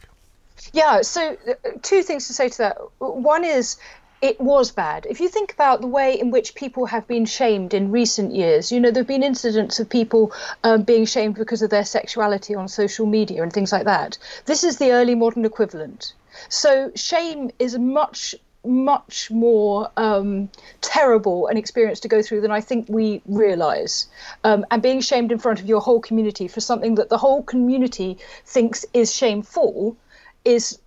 [0.74, 1.02] Yeah.
[1.02, 2.78] So, uh, two things to say to that.
[3.00, 3.78] One is
[4.21, 5.06] it was bad.
[5.10, 8.71] If you think about the way in which people have been shamed in recent years,
[8.71, 10.32] you know, there have been incidents of people
[10.63, 14.17] um, being shamed because of their sexuality on social media and things like that.
[14.45, 16.13] This is the early modern equivalent.
[16.49, 20.49] So shame is much much more um,
[20.82, 24.08] terrible an experience to go through than I think we realize.
[24.43, 27.43] Um, and being shamed in front of your whole community for something that the whole
[27.43, 29.95] community thinks is shameful
[30.43, 30.80] is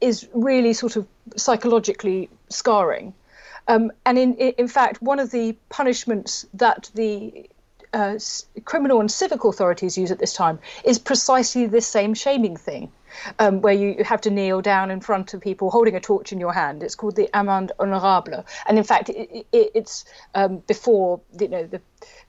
[0.00, 3.14] is really sort of psychologically scarring.
[3.68, 7.48] Um, and in in fact, one of the punishments that the
[7.92, 8.18] uh,
[8.64, 12.92] criminal and civic authorities use at this time is precisely this same shaming thing
[13.38, 16.40] um, where you have to kneel down in front of people holding a torch in
[16.40, 16.82] your hand.
[16.82, 21.66] It's called the amende honorable, and in fact, it, it, it's um, before you know
[21.66, 21.80] the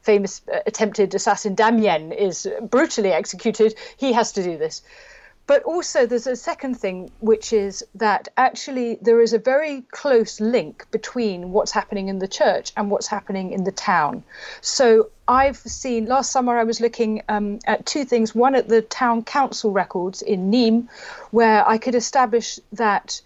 [0.01, 3.75] famous uh, attempted assassin Damiens is brutally executed.
[3.97, 4.81] He has to do this.
[5.47, 10.41] But also, there's a second thing, which is that actually there is a very close
[10.41, 14.25] link between what's happening in the church and what's happening in the town.
[14.59, 18.35] So I've seen last summer I was looking um, at two things.
[18.35, 20.89] One at the town council records in Nîmes,
[21.31, 23.21] where I could establish that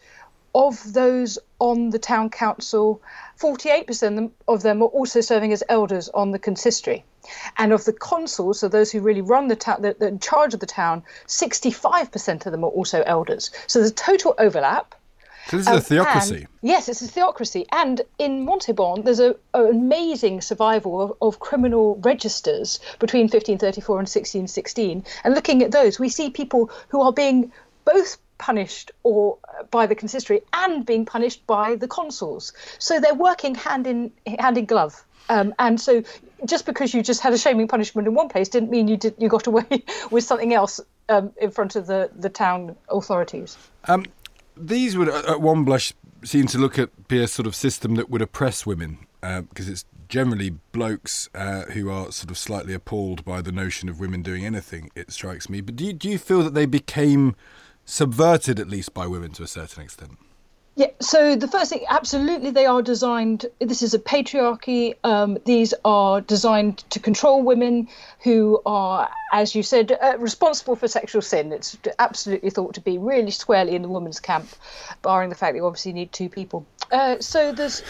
[0.54, 3.02] of those on the town council,
[3.40, 7.04] 48% of them are also serving as elders on the consistory.
[7.58, 10.54] And of the consuls, so those who really run the town, that are in charge
[10.54, 13.52] of the town, 65% of them are also elders.
[13.68, 14.96] So there's total overlap.
[15.48, 16.36] So this is um, a theocracy.
[16.36, 17.66] And, yes, it's a theocracy.
[17.72, 25.04] And in Montauban, there's an amazing survival of, of, criminal registers between 1534 and 1616.
[25.24, 27.52] And looking at those, we see people who are being
[27.86, 32.54] both punished or uh, by the consistory and being punished by the consuls.
[32.80, 35.04] So they're working hand in hand in glove.
[35.30, 36.04] Um, and so
[36.46, 39.16] just because you just had a shaming punishment in one place didn't mean you did
[39.18, 39.66] you got away
[40.12, 40.80] with something else
[41.10, 43.58] um, in front of the the town authorities.
[43.86, 44.06] Um,
[44.58, 48.10] these would, at one blush, seem to look at be a sort of system that
[48.10, 53.24] would oppress women because uh, it's generally blokes uh, who are sort of slightly appalled
[53.24, 54.92] by the notion of women doing anything.
[54.94, 55.62] It strikes me.
[55.62, 57.36] But do you, do you feel that they became
[57.86, 60.18] subverted at least by women to a certain extent?
[60.82, 63.46] Yeah, so the first thing, absolutely, they are designed.
[63.60, 64.96] This is a patriarchy.
[65.04, 67.88] Um, these are designed to control women
[68.24, 71.52] who are, as you said, uh, responsible for sexual sin.
[71.52, 74.48] It's absolutely thought to be really squarely in the woman's camp,
[75.04, 76.66] barring the fact that you obviously need two people.
[76.92, 77.84] Uh, so there's,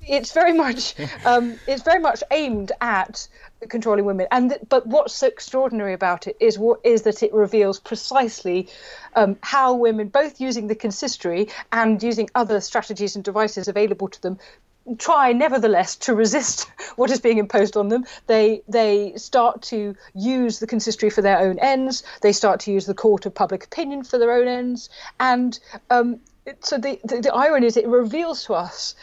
[0.00, 3.28] it's very much, um, it's very much aimed at
[3.68, 4.26] controlling women.
[4.30, 8.68] And but what's so extraordinary about it is what is that it reveals precisely
[9.14, 14.22] um, how women, both using the consistory and using other strategies and devices available to
[14.22, 14.38] them,
[14.98, 18.04] try nevertheless to resist what is being imposed on them.
[18.26, 22.02] They they start to use the consistory for their own ends.
[22.20, 24.90] They start to use the court of public opinion for their own ends.
[25.20, 25.58] And
[25.90, 26.20] um,
[26.60, 28.94] so the, the, the, irony is it reveals to us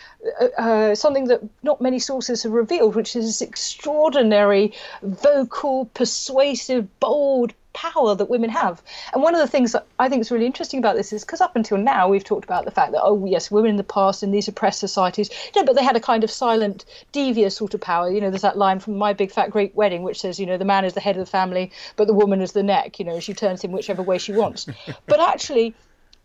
[0.41, 6.87] uh, uh, something that not many sources have revealed, which is this extraordinary, vocal, persuasive,
[6.99, 8.81] bold power that women have.
[9.13, 11.39] And one of the things that I think is really interesting about this is because
[11.39, 14.21] up until now we've talked about the fact that oh yes, women in the past
[14.21, 17.73] in these oppressed societies, you know, but they had a kind of silent, devious sort
[17.73, 18.11] of power.
[18.11, 20.57] You know, there's that line from My Big Fat Greek Wedding which says, you know,
[20.57, 22.99] the man is the head of the family, but the woman is the neck.
[22.99, 24.67] You know, she turns him whichever way she wants.
[25.05, 25.73] but actually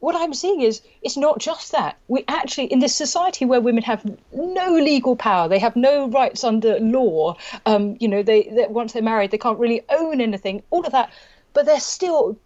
[0.05, 1.97] what I'm seeing is it's not just that.
[2.09, 6.45] We actually, in this society where women have no legal power, they have no rights
[6.45, 7.37] under law.
[7.65, 10.63] Um, you know, they, they, once they're married, they can't really own anything.
[10.71, 11.11] All of that,
[11.55, 12.39] but they're still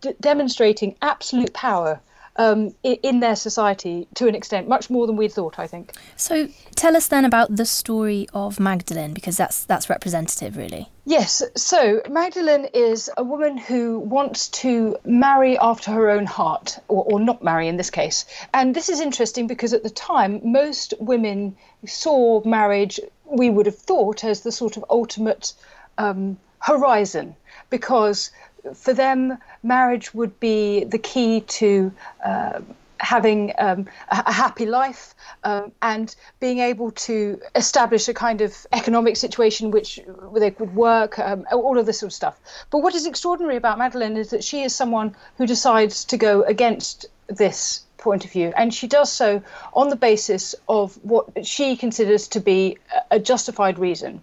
[0.00, 2.00] d- demonstrating absolute power
[2.36, 5.92] um, in their society to an extent, much more than we'd thought, I think.
[6.16, 10.88] So tell us then about the story of Magdalene, because that's that's representative, really.
[11.06, 11.42] Yes.
[11.54, 17.20] So Magdalene is a woman who wants to marry after her own heart, or, or
[17.20, 18.24] not marry in this case.
[18.54, 23.76] And this is interesting because at the time, most women saw marriage, we would have
[23.76, 25.52] thought, as the sort of ultimate
[25.98, 27.36] um, horizon,
[27.68, 28.30] because
[28.72, 31.92] for them, marriage would be the key to
[32.24, 32.60] uh,
[33.00, 39.16] having um, a, happy life um, and being able to establish a kind of economic
[39.16, 40.00] situation which
[40.36, 42.38] they could work, um, all of this sort of stuff.
[42.70, 46.42] But what is extraordinary about Madeline is that she is someone who decides to go
[46.42, 51.76] against this point of view, and she does so on the basis of what she
[51.76, 52.78] considers to be
[53.10, 54.22] a justified reason.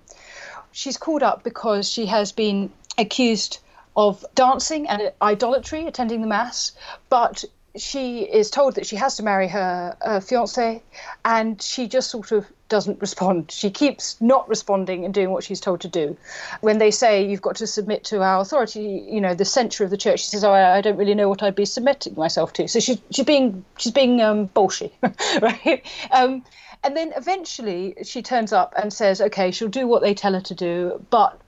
[0.72, 3.60] She's called up because she has been accused
[3.96, 6.72] of dancing and idolatry, attending the mass,
[7.10, 7.44] but
[7.76, 10.82] she is told that she has to marry her uh, fiance,
[11.24, 13.52] and she just sort of doesn't respond.
[13.52, 16.18] She keeps not responding and doing what she's told to do.
[16.62, 19.90] When they say you've got to submit to our authority, you know, the censure of
[19.90, 22.54] the church, she says, "Oh, I, I don't really know what I'd be submitting myself
[22.54, 24.94] to." So she's she's being she's being um, bullshit,
[25.42, 25.82] right?
[26.12, 26.44] Um,
[26.84, 30.42] and then eventually she turns up and says, "Okay, she'll do what they tell her
[30.42, 31.40] to do, but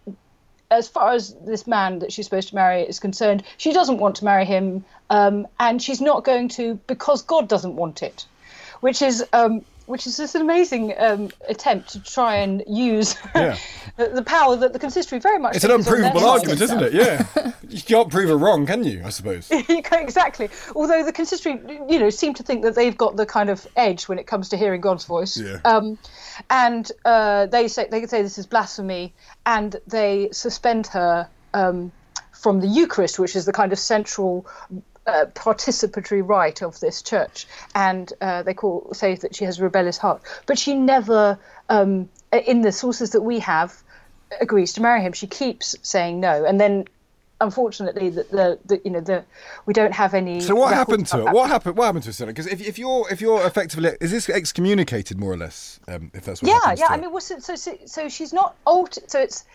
[0.74, 4.16] as far as this man that she's supposed to marry is concerned, she doesn't want
[4.18, 8.26] to marry him, um, and she's not going to because God doesn't want it.
[8.82, 13.58] which is um, which is just an amazing um, attempt to try and use Yeah.
[13.98, 15.56] the, the power that the consistory very much.
[15.58, 16.94] It's an think is on their unprovable argument, isn't it?
[16.94, 17.52] Yeah.
[17.68, 19.02] you can't prove her wrong, can you?
[19.06, 19.52] I suppose.
[19.52, 20.50] exactly.
[20.74, 21.60] Although the consistory,
[21.90, 24.48] you know, seem to think that they've got the kind of edge when it comes
[24.50, 25.36] to hearing God's voice.
[25.38, 25.60] Yeah.
[25.66, 25.98] Um,
[26.50, 29.14] and uh, they say they say this is blasphemy,
[29.46, 31.92] and they suspend her um,
[32.32, 34.46] from the Eucharist, which is the kind of central.
[35.06, 39.64] Uh, participatory rite of this church, and uh, they call say that she has a
[39.64, 43.84] rebellious heart, but she never, um, in the sources that we have,
[44.40, 45.12] agrees to marry him.
[45.12, 46.86] She keeps saying no, and then
[47.44, 49.24] unfortunately, the, the, the you know the
[49.66, 50.40] we don't have any.
[50.42, 51.34] So what happened to that.
[51.34, 51.78] What happened?
[51.78, 52.28] What happened to her?
[52.28, 55.80] Because if, if you're if you're effectively is this excommunicated more or less?
[55.88, 56.88] Um, if that's what Yeah, yeah.
[56.90, 59.12] I mean, well, so, so so so she's not altered.
[59.12, 59.46] So it's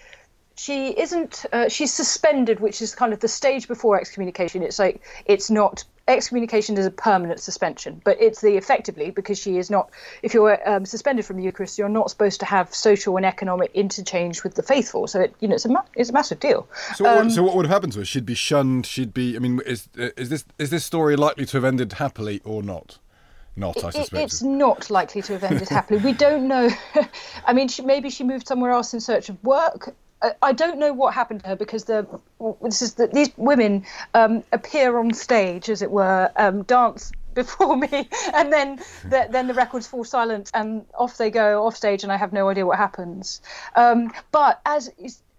[0.56, 1.46] she isn't.
[1.52, 4.62] Uh, she's suspended, which is kind of the stage before excommunication.
[4.62, 9.58] It's like it's not excommunication is a permanent suspension, but it's the effectively because she
[9.58, 9.90] is not.
[10.22, 13.70] If you're um, suspended from the Eucharist, you're not supposed to have social and economic
[13.74, 15.06] interchange with the faithful.
[15.06, 16.66] So it, you know, it's a it's a massive deal.
[16.94, 18.04] So what, um, so what would have happened to her?
[18.04, 18.86] She'd be shunned.
[18.86, 19.36] She'd be.
[19.36, 22.98] I mean, is is this is this story likely to have ended happily or not?
[23.56, 24.22] Not, I It- suspect.
[24.22, 25.98] it's not likely to have ended happily.
[25.98, 26.70] We don't know.
[27.44, 29.96] I mean, she, maybe she moved somewhere else in search of work.
[30.42, 32.06] I, don't know what happened to her because the
[32.62, 37.76] this is the, these women um, appear on stage, as it were, um, dance before
[37.76, 42.02] me, and then the, then the records fall silent, and off they go off stage,
[42.02, 43.40] and I have no idea what happens.
[43.76, 44.90] Um, but as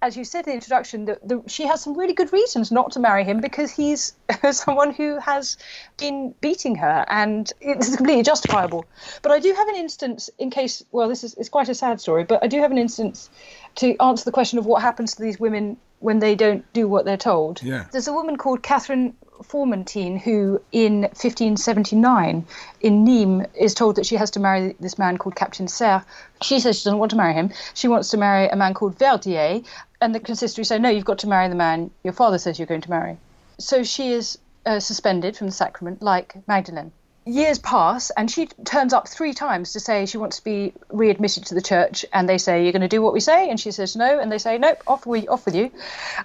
[0.01, 2.91] as you said in the introduction, the, the, she has some really good reasons not
[2.91, 4.13] to marry him because he's
[4.51, 5.57] someone who has
[5.97, 8.85] been beating her, and it's completely justifiable.
[9.21, 11.99] But I do have an instance, in case, well, this is it's quite a sad
[11.99, 13.29] story, but I do have an instance
[13.75, 17.05] to answer the question of what happens to these women when they don't do what
[17.05, 17.61] they're told.
[17.61, 17.85] Yeah.
[17.91, 22.45] There's a woman called Catherine Formentine who, in 1579,
[22.81, 26.05] in Nîmes, is told that she has to marry this man called Captain Serre.
[26.41, 27.51] She says she doesn't want to marry him.
[27.73, 29.61] She wants to marry a man called Verdier,
[30.01, 32.65] and the consistory say, no, you've got to marry the man your father says you're
[32.65, 33.17] going to marry.
[33.57, 36.91] So she is uh, suspended from the sacrament, like Magdalene.
[37.25, 41.45] Years pass, and she turns up three times to say she wants to be readmitted
[41.45, 42.05] to the church.
[42.13, 44.31] And they say, "You're going to do what we say," and she says no, and
[44.31, 45.69] they say, "Nope, off we off with you."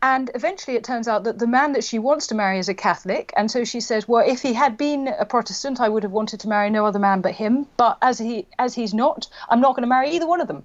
[0.01, 2.75] And eventually, it turns out that the man that she wants to marry is a
[2.75, 6.13] Catholic, and so she says, "Well, if he had been a Protestant, I would have
[6.13, 7.67] wanted to marry no other man but him.
[7.77, 10.65] But as he as he's not, I'm not going to marry either one of them."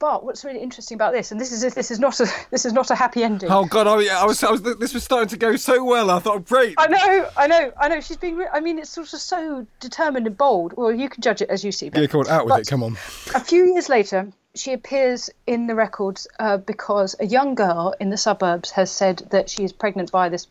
[0.00, 2.72] But what's really interesting about this, and this is this is not a this is
[2.72, 3.50] not a happy ending.
[3.50, 3.86] Oh God!
[3.86, 4.62] I, I was, I was.
[4.62, 6.10] This was starting to go so well.
[6.10, 6.74] I thought, great.
[6.78, 8.00] I know, I know, I know.
[8.00, 8.36] She's being.
[8.36, 10.72] Re- I mean, it's sort of so determined and bold.
[10.72, 11.90] Well, you can judge it as you see.
[11.94, 12.66] Yeah, come on, out with But it.
[12.68, 12.92] Come on.
[13.34, 18.08] A few years later, she appears in the records uh, because a young girl in
[18.08, 20.46] the suburbs has said that she is pregnant by this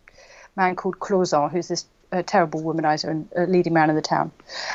[0.56, 4.32] man called Clausen, who's this uh, terrible womanizer and uh, leading man in the town,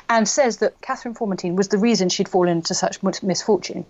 [0.08, 3.86] and says that Catherine Formentine was the reason she'd fallen into such misfortune.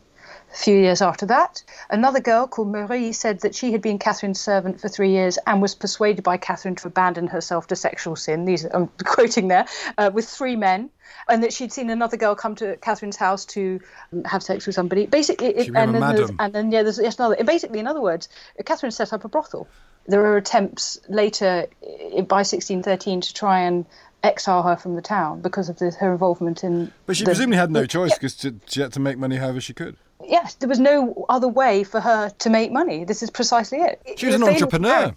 [0.55, 4.41] A few years after that, another girl called Marie said that she had been Catherine's
[4.41, 8.45] servant for three years and was persuaded by Catherine to abandon herself to sexual sin.
[8.45, 9.67] These I'm quoting there,
[9.99, 10.91] uh, with three men,
[11.29, 13.81] and that she'd seen another girl come to Catherine's house to
[14.13, 15.07] um, have sex with somebody.
[15.07, 17.43] Basically, it, and, then and then yeah, there's yes, another.
[17.43, 18.29] Basically, in other words,
[18.65, 19.67] Catherine set up a brothel.
[20.07, 23.87] There are attempts later by 1613 to try and
[24.23, 26.93] exile her from the town because of this, her involvement in.
[27.07, 29.61] But she the- presumably had no choice because she, she had to make money however
[29.61, 29.97] she could.
[30.29, 33.05] Yes, there was no other way for her to make money.
[33.05, 34.01] This is precisely it.
[34.17, 35.15] She was an entrepreneur.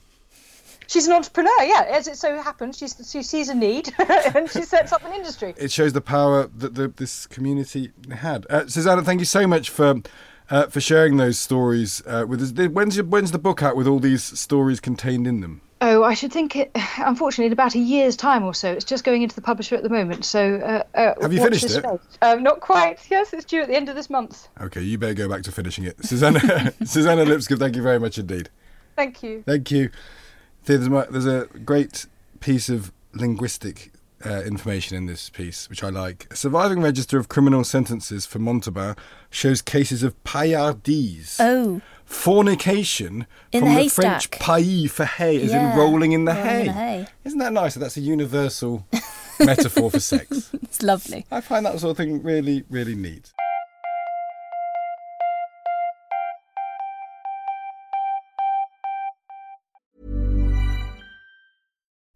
[0.87, 1.85] She's an entrepreneur, yeah.
[1.89, 3.93] As it so happens, she's, she sees a need
[4.35, 5.53] and she sets up an industry.
[5.57, 8.45] It shows the power that the, this community had.
[8.49, 10.01] Uh, Suzannah, thank you so much for
[10.49, 12.51] uh, for sharing those stories uh, with us.
[12.69, 15.61] When's your, when's the book out with all these stories contained in them?
[15.79, 16.71] Oh, I should think it.
[16.97, 18.71] Unfortunately, in about a year's time or so.
[18.71, 20.25] It's just going into the publisher at the moment.
[20.25, 21.85] So, uh, uh, Have you finished it?
[22.21, 22.99] Um, not quite.
[23.09, 24.47] Yes, it's due at the end of this month.
[24.59, 26.03] Okay, you better go back to finishing it.
[26.03, 28.49] Suzannah, Suzannah Lipscomb, thank you very much indeed.
[28.95, 29.43] Thank you.
[29.45, 29.89] Thank you.
[30.65, 32.07] There's, there's a great
[32.39, 33.91] piece of linguistic
[34.27, 36.27] uh, information in this piece, which I like.
[36.31, 38.95] A surviving register of criminal sentences for Montauban
[39.29, 45.51] shows cases of paillardise, Oh, fornication In from the the, French paillis for hay, as
[45.51, 46.59] Yeah, in rolling in the rolling hay.
[46.61, 47.07] in the hay.
[47.23, 47.75] Isn't that nice?
[47.75, 48.85] That's a universal
[49.39, 50.49] metaphor for sex.
[50.61, 51.25] it's lovely.
[51.31, 53.31] I find that sort of thing really, really neat.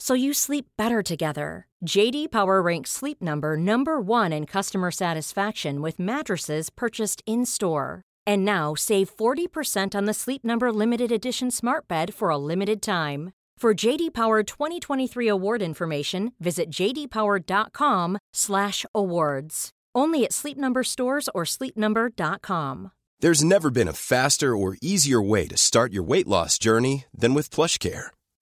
[0.00, 1.66] so you sleep better together.
[1.86, 8.02] JD Power ranks Sleep Number number 1 in customer satisfaction with mattresses purchased in-store.
[8.26, 12.82] And now save 40% on the Sleep Number limited edition Smart Bed for a limited
[12.82, 13.30] time.
[13.58, 19.70] For JD Power 2023 award information, visit jdpower.com/awards.
[19.94, 22.90] Only at Sleep Number stores or sleepnumber.com.
[23.20, 27.34] There's never been a faster or easier way to start your weight loss journey than
[27.34, 28.08] with PlushCare.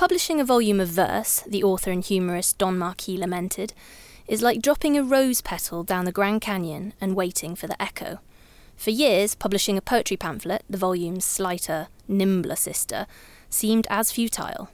[0.00, 3.74] Publishing a volume of verse, the author and humorist Don Marquis lamented,
[4.26, 8.18] is like dropping a rose petal down the Grand Canyon and waiting for the echo.
[8.76, 13.06] For years, publishing a poetry pamphlet, the volume's slighter, nimbler sister,
[13.50, 14.70] seemed as futile.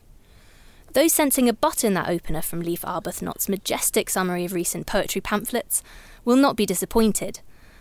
[0.92, 5.20] Those sensing a butt in that opener from Leaf Arbuthnot's majestic summary of recent poetry
[5.20, 5.82] pamphlets
[6.24, 7.40] will not be disappointed.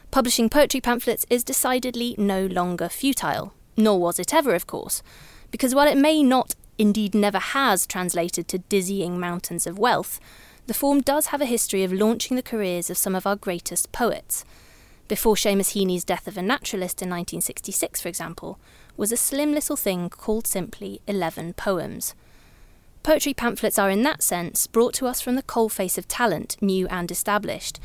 [0.10, 5.04] Publishing poetry pamphlets is decidedly no longer futile, nor was it ever, of course,
[5.52, 10.20] because while it may not, indeed never has, translated to dizzying mountains of wealth,
[10.68, 13.92] the form does have a history of launching the careers of some of our greatest
[13.92, 14.44] poets.
[15.08, 18.58] Before Seamus Heaney's Death of a Naturalist in 1966, for example,
[18.98, 22.16] was a slim little thing called simply Eleven Poems.
[23.04, 26.88] Poetry pamphlets are, in that sense, brought to us from the coalface of talent, new
[26.88, 27.80] and established,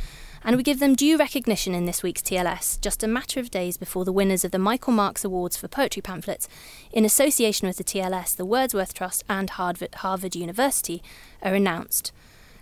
[0.44, 3.76] and we give them due recognition in this week's TLS, just a matter of days
[3.76, 6.48] before the winners of the Michael Marks Awards for Poetry Pamphlets,
[6.92, 11.02] in association with the TLS, the Wordsworth Trust, and Harvard, Harvard University,
[11.42, 12.12] are announced.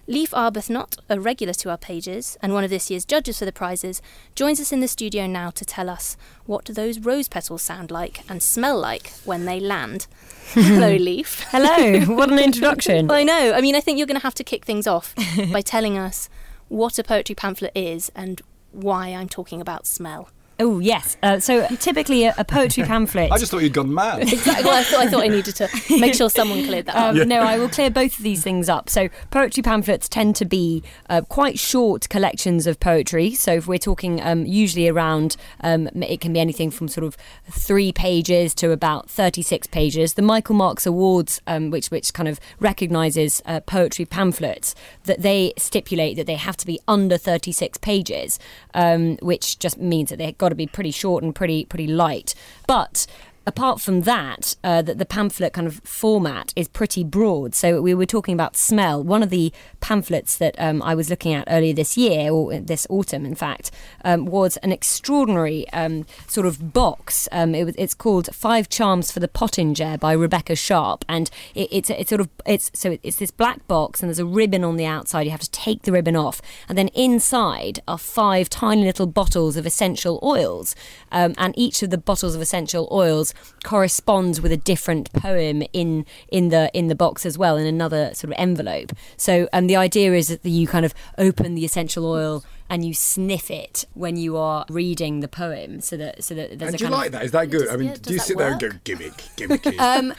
[0.08, 3.52] Leaf Arbuthnot, a regular to our pages and one of this year's judges for the
[3.52, 4.00] prizes,
[4.34, 6.16] joins us in the studio now to tell us
[6.46, 10.06] what those rose petals sound like and smell like when they land.
[10.52, 11.44] Hello, Leaf.
[11.50, 12.00] Hello.
[12.14, 13.10] What an introduction.
[13.10, 13.52] I know.
[13.54, 15.14] I mean, I think you're going to have to kick things off
[15.52, 16.30] by telling us
[16.68, 18.40] what a poetry pamphlet is and
[18.72, 20.30] why I'm talking about smell.
[20.60, 21.16] Oh yes.
[21.22, 23.30] Uh, so typically a, a poetry pamphlet.
[23.30, 24.22] I just thought you'd gone mad.
[24.22, 24.64] Exactly.
[24.64, 25.68] Well, I thought, I thought I needed to
[26.00, 27.14] make sure someone cleared that up.
[27.16, 28.90] Um, No, I will clear both of these things up.
[28.90, 33.34] So, poetry pamphlets tend to be uh, quite short collections of poetry.
[33.34, 37.16] So, if we're talking um, usually around, um, it can be anything from sort of
[37.50, 40.14] three pages to about 36 pages.
[40.14, 45.52] The Michael Marks Awards, um, which, which kind of recognises uh, poetry pamphlets, that they
[45.56, 48.40] stipulate that they have to be under 36 pages,
[48.74, 52.34] um, which just means that they've got to be pretty short and pretty pretty light.
[52.66, 53.06] But
[53.48, 57.54] apart from that, uh, that the pamphlet kind of format is pretty broad.
[57.54, 59.02] So we were talking about smell.
[59.02, 62.86] One of the pamphlets that um, I was looking at earlier this year, or this
[62.90, 63.70] autumn, in fact,
[64.04, 67.26] um, was an extraordinary um, sort of box.
[67.32, 71.68] Um, it was, it's called Five Charms for the Pottinger by Rebecca Sharp, and it,
[71.72, 74.76] it's it's sort of it's so it's this black box, and there's a ribbon on
[74.76, 75.22] the outside.
[75.22, 79.56] You have to take the ribbon off, and then inside are five tiny little bottles
[79.56, 80.76] of essential oils,
[81.10, 83.32] um, and each of the bottles of essential oils
[83.64, 88.14] corresponds with a different poem in in the in the box as well in another
[88.14, 88.92] sort of envelope.
[89.16, 92.92] So um, the idea is that you kind of open the essential oil and you
[92.92, 96.78] sniff it when you are reading the poem, so that so that there's And a
[96.78, 97.24] do you like of, that?
[97.24, 97.62] Is that good?
[97.62, 98.84] Does- I mean, yeah, do you sit there and go work?
[98.84, 99.78] gimmick, gimmicky?
[99.98, 100.12] Um,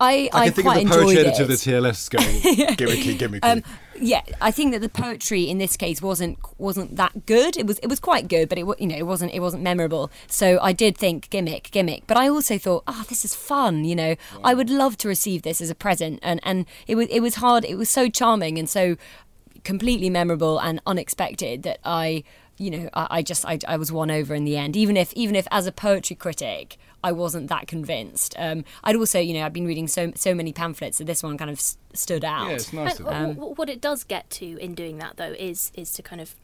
[0.00, 1.40] I I I, can think quite of the poetry enjoyed it.
[1.40, 2.26] of the TLS going
[2.76, 3.40] gimmicky, gimmicky.
[3.42, 3.62] Um,
[4.00, 7.56] yeah, I think that the poetry in this case wasn't wasn't that good.
[7.56, 10.10] It was it was quite good, but it you know it wasn't it wasn't memorable.
[10.26, 12.06] So I did think gimmick, gimmick.
[12.06, 13.84] But I also thought, oh, this is fun.
[13.84, 16.20] You know, I would love to receive this as a present.
[16.22, 17.64] And and it was it was hard.
[17.64, 18.96] It was so charming and so
[19.62, 22.24] completely memorable and unexpected that I.
[22.56, 24.76] You know, I, I just I, I was won over in the end.
[24.76, 28.34] Even if even if as a poetry critic I wasn't that convinced.
[28.38, 31.38] Um, I'd also you know I've been reading so so many pamphlets that this one
[31.38, 32.48] kind of s- stood out.
[32.48, 33.22] yeah, it's nice of And them.
[33.22, 36.20] w- w- what it does get to in doing that, though, is is to kind
[36.20, 36.34] of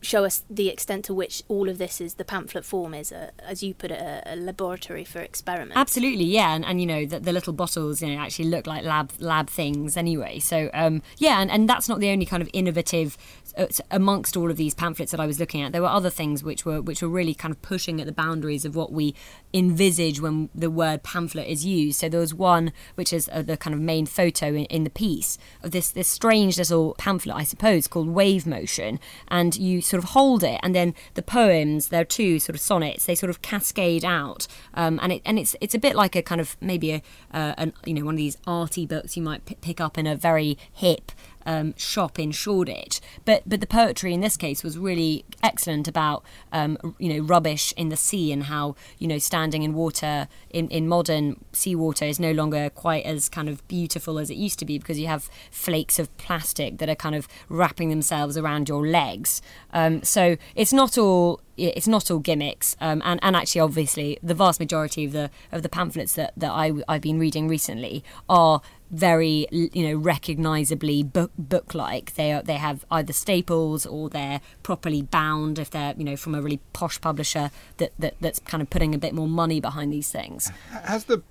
[0.00, 3.30] show us the extent to which all of this is the pamphlet form is, a,
[3.38, 5.76] as you put it, a, a laboratory for experiments.
[5.76, 8.84] Absolutely, yeah, and, and you know the, the little bottles, you know, actually look like
[8.84, 10.38] lab lab things anyway.
[10.38, 13.16] So um, yeah, and, and that's not the only kind of innovative
[13.56, 15.72] uh, amongst all of these pamphlets that I was looking at.
[15.72, 18.64] There were other things which were which were really kind of pushing at the boundaries
[18.64, 19.14] of what we
[19.54, 22.00] envisage when the word pamphlet is used.
[22.00, 24.90] So there was one which is uh, the kind of main photo in, in the
[24.90, 29.95] piece of this this strange little pamphlet, I suppose, called Wave Motion, and you sort
[29.98, 33.30] of hold it, and then the poems, there are two sort of sonnets, they sort
[33.30, 36.56] of cascade out, um, and it and it's it's a bit like a kind of
[36.60, 39.80] maybe a uh, an, you know one of these arty books you might p- pick
[39.80, 41.12] up in a very hip
[41.46, 43.00] um, shop in Shoreditch.
[43.24, 46.22] But but the poetry in this case was really excellent about
[46.52, 50.68] um, you know rubbish in the sea and how you know standing in water in,
[50.68, 54.64] in modern seawater is no longer quite as kind of beautiful as it used to
[54.64, 58.86] be because you have flakes of plastic that are kind of wrapping themselves around your
[58.86, 59.40] legs.
[59.72, 64.34] Um, so it's not all it's not all gimmicks, um, and and actually, obviously, the
[64.34, 68.60] vast majority of the of the pamphlets that, that I I've been reading recently are
[68.90, 74.40] very you know recognizably book book like they are they have either staples or they're
[74.62, 78.62] properly bound if they're you know from a really posh publisher that, that that's kind
[78.62, 80.50] of putting a bit more money behind these things.
[80.70, 81.22] Has the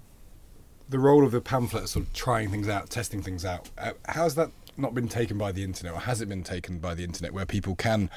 [0.89, 4.35] the role of the pamphlet sort of trying things out testing things out uh, how's
[4.35, 7.33] that not been taken by the internet or has it been taken by the internet
[7.33, 8.09] where people can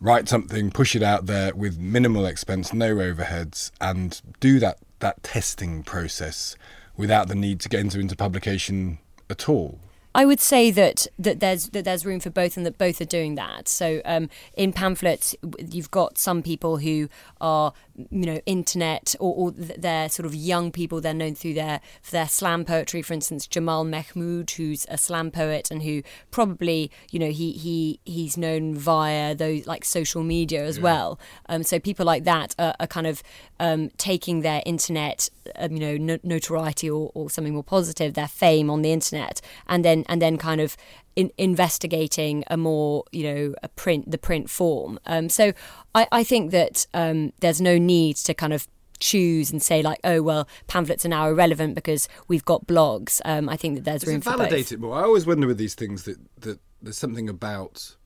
[0.00, 5.22] write something push it out there with minimal expense no overheads and do that that
[5.22, 6.56] testing process
[7.00, 8.98] without the need to get into, into publication
[9.28, 9.80] at all.
[10.12, 13.04] I would say that, that there's that there's room for both and that both are
[13.06, 13.68] doing that.
[13.68, 17.08] So um, in pamphlets, you've got some people who
[17.40, 17.72] are
[18.10, 21.00] you know internet or, or they're sort of young people.
[21.00, 23.02] They're known through their for their slam poetry.
[23.02, 28.00] For instance, Jamal Mahmood, who's a slam poet and who probably you know he he
[28.04, 30.82] he's known via those like social media as yeah.
[30.82, 31.20] well.
[31.48, 33.22] Um, so people like that are, are kind of
[33.60, 38.28] um, taking their internet um, you know no- notoriety or, or something more positive, their
[38.28, 40.76] fame on the internet, and then and then kind of
[41.16, 44.98] in, investigating a more you know a print the print form.
[45.06, 45.52] Um, so
[45.94, 48.66] I, I think that um, there's no need to kind of
[48.98, 53.20] choose and say like, oh well, pamphlets are now irrelevant because we've got blogs.
[53.24, 54.72] Um, I think that there's Does room it for validate both.
[54.72, 54.96] it more.
[54.96, 57.96] I always wonder with these things that that there's something about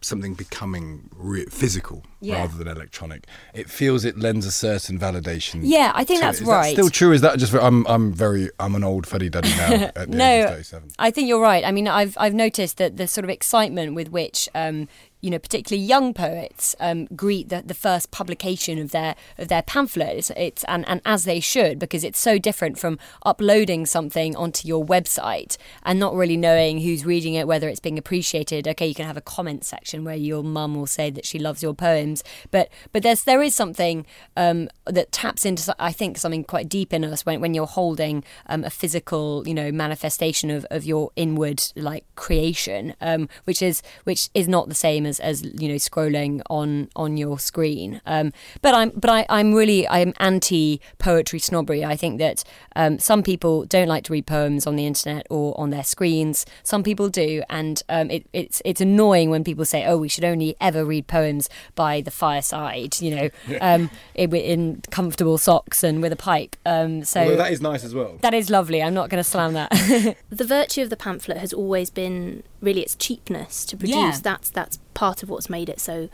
[0.00, 2.40] something becoming re- physical yeah.
[2.40, 3.26] rather than electronic.
[3.54, 5.60] It feels it lends a certain validation.
[5.62, 6.68] Yeah, I think that's right.
[6.76, 7.12] That still true?
[7.12, 7.54] Is that just?
[7.54, 9.72] I'm I'm very I'm an old fuddy duddy now.
[9.96, 10.90] At the no, age of 37.
[10.98, 11.64] I think you're right.
[11.64, 14.88] I mean, I've I've noticed that the sort of excitement with which um,
[15.20, 19.62] you know, particularly young poets um, greet the, the first publication of their of their
[19.62, 20.16] pamphlet.
[20.16, 24.68] It's, it's and, and as they should because it's so different from uploading something onto
[24.68, 28.68] your website and not really knowing who's reading it, whether it's being appreciated.
[28.68, 31.62] Okay, you can have a comment section where your mum will say that she loves
[31.62, 34.04] your poems, but but there's there is something
[34.36, 38.22] um, that taps into I think something quite deep in us when when you're holding
[38.48, 43.82] um, a physical you know manifestation of, of your inward like creation, um, which is
[44.04, 48.00] which is not the same as as, as you know scrolling on on your screen.
[48.06, 48.32] Um,
[48.62, 51.84] but I'm but I, I'm really I'm anti poetry snobbery.
[51.84, 52.44] I think that
[52.74, 56.46] um, some people don't like to read poems on the internet or on their screens.
[56.62, 60.24] Some people do, and um, it, it's it's annoying when people say, "Oh, we should
[60.24, 66.02] only ever read poems by the fireside," you know, um, in, in, comfortable socks and
[66.02, 66.56] with a pipe.
[66.64, 68.18] Um, so Although that is nice as well.
[68.20, 68.82] That is lovely.
[68.82, 69.70] I'm not going to slam that.
[70.30, 73.96] the virtue of the pamphlet has always been really its cheapness to produce.
[73.96, 74.18] Yeah.
[74.22, 76.08] That's that's part of what's made it so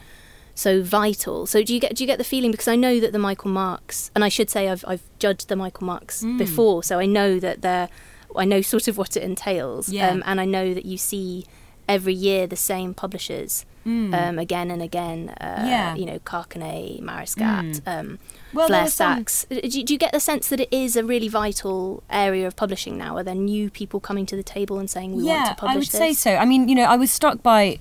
[0.55, 1.47] so vital.
[1.47, 3.51] So do you get do you get the feeling because I know that the Michael
[3.51, 6.38] Marks and I should say I've I've judged the Michael Marks mm.
[6.38, 7.88] before, so I know that they're
[8.34, 10.09] I know sort of what it entails, yeah.
[10.09, 11.45] um, and I know that you see
[11.88, 14.14] every year the same publishers mm.
[14.14, 15.30] um, again and again.
[15.30, 15.95] Uh, yeah.
[15.95, 17.83] You know, Carcanet, Mariscat, mm.
[17.87, 18.18] um,
[18.53, 19.28] well, Flarestack.
[19.28, 19.59] Some...
[19.59, 22.99] Do, do, you get the sense that it is a really vital area of publishing
[22.99, 23.16] now?
[23.16, 25.74] Are there new people coming to the table and saying we yeah, want to publish
[25.74, 25.91] I would this?
[25.93, 26.37] say so.
[26.37, 27.78] I mean, you know, I was struck by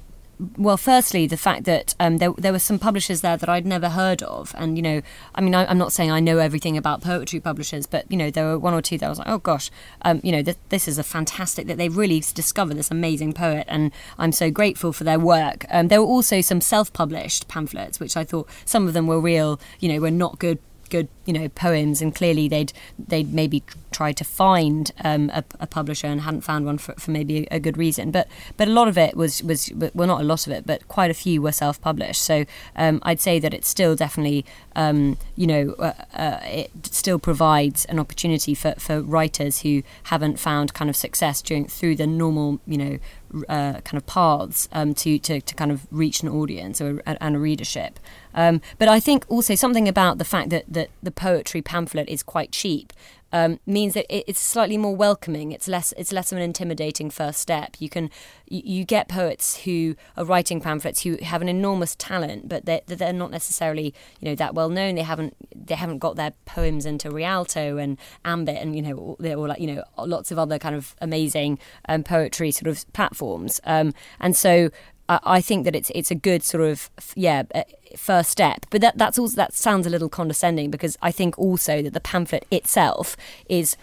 [0.58, 3.90] well, firstly, the fact that um, there, there were some publishers there that I'd never
[3.90, 4.56] heard of.
[4.58, 5.02] And, you know,
[5.36, 8.32] I mean, I, am not saying I know everything about poetry publishers, but, you know,
[8.32, 9.70] there were one or two that I was like, oh, gosh,
[10.02, 13.66] um, you know, th- this is a fantastic, that they've really discovered this amazing poet.
[13.68, 15.66] And I'm so grateful for their work.
[15.70, 19.20] Um, there were also some self published pamphlets, which I thought some of them were
[19.20, 20.60] real, you know, were not good
[20.92, 25.68] good, you know, poems, and clearly they'd they'd maybe tried to find um, a, a,
[25.68, 28.12] publisher and hadn't found one for, for maybe a, a, good reason.
[28.12, 28.28] But
[28.58, 31.10] but a lot of it was was well, not a lot of it, but quite
[31.10, 32.22] a few were self-published.
[32.22, 37.20] So um, I'd say that it's still definitely, um, you know, uh, uh, it still
[37.20, 42.08] provides an opportunity for, for writers who haven't found kind of success during through the
[42.08, 43.00] normal, you know,
[43.48, 47.36] uh, kind of paths um, to, to, to kind of reach an audience or, and
[47.36, 48.00] a readership.
[48.34, 52.24] Um, but I think also something about the fact that, that the poetry pamphlet is
[52.24, 52.94] quite cheap
[53.34, 55.52] um, means that it's slightly more welcoming.
[55.52, 57.78] It's less it's less of an intimidating first step.
[57.80, 58.10] You can
[58.48, 62.82] you, you get poets who are writing pamphlets who have an enormous talent, but they're,
[62.86, 64.96] they're not necessarily you know that well known.
[64.96, 69.48] They haven't they haven't got their poems into Rialto and Ambit and you know or
[69.48, 73.62] like you know lots of other kind of amazing um, poetry sort of platforms.
[73.64, 74.70] Um, and so
[75.10, 77.64] I think that it's it's a good sort of yeah uh,
[77.98, 78.66] first step.
[78.70, 82.00] But that that's also that sounds a little condescending because I think also that the
[82.00, 83.18] pamphlet itself
[83.50, 83.76] is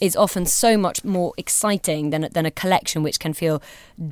[0.00, 3.62] is often so much more exciting than than a collection which can feel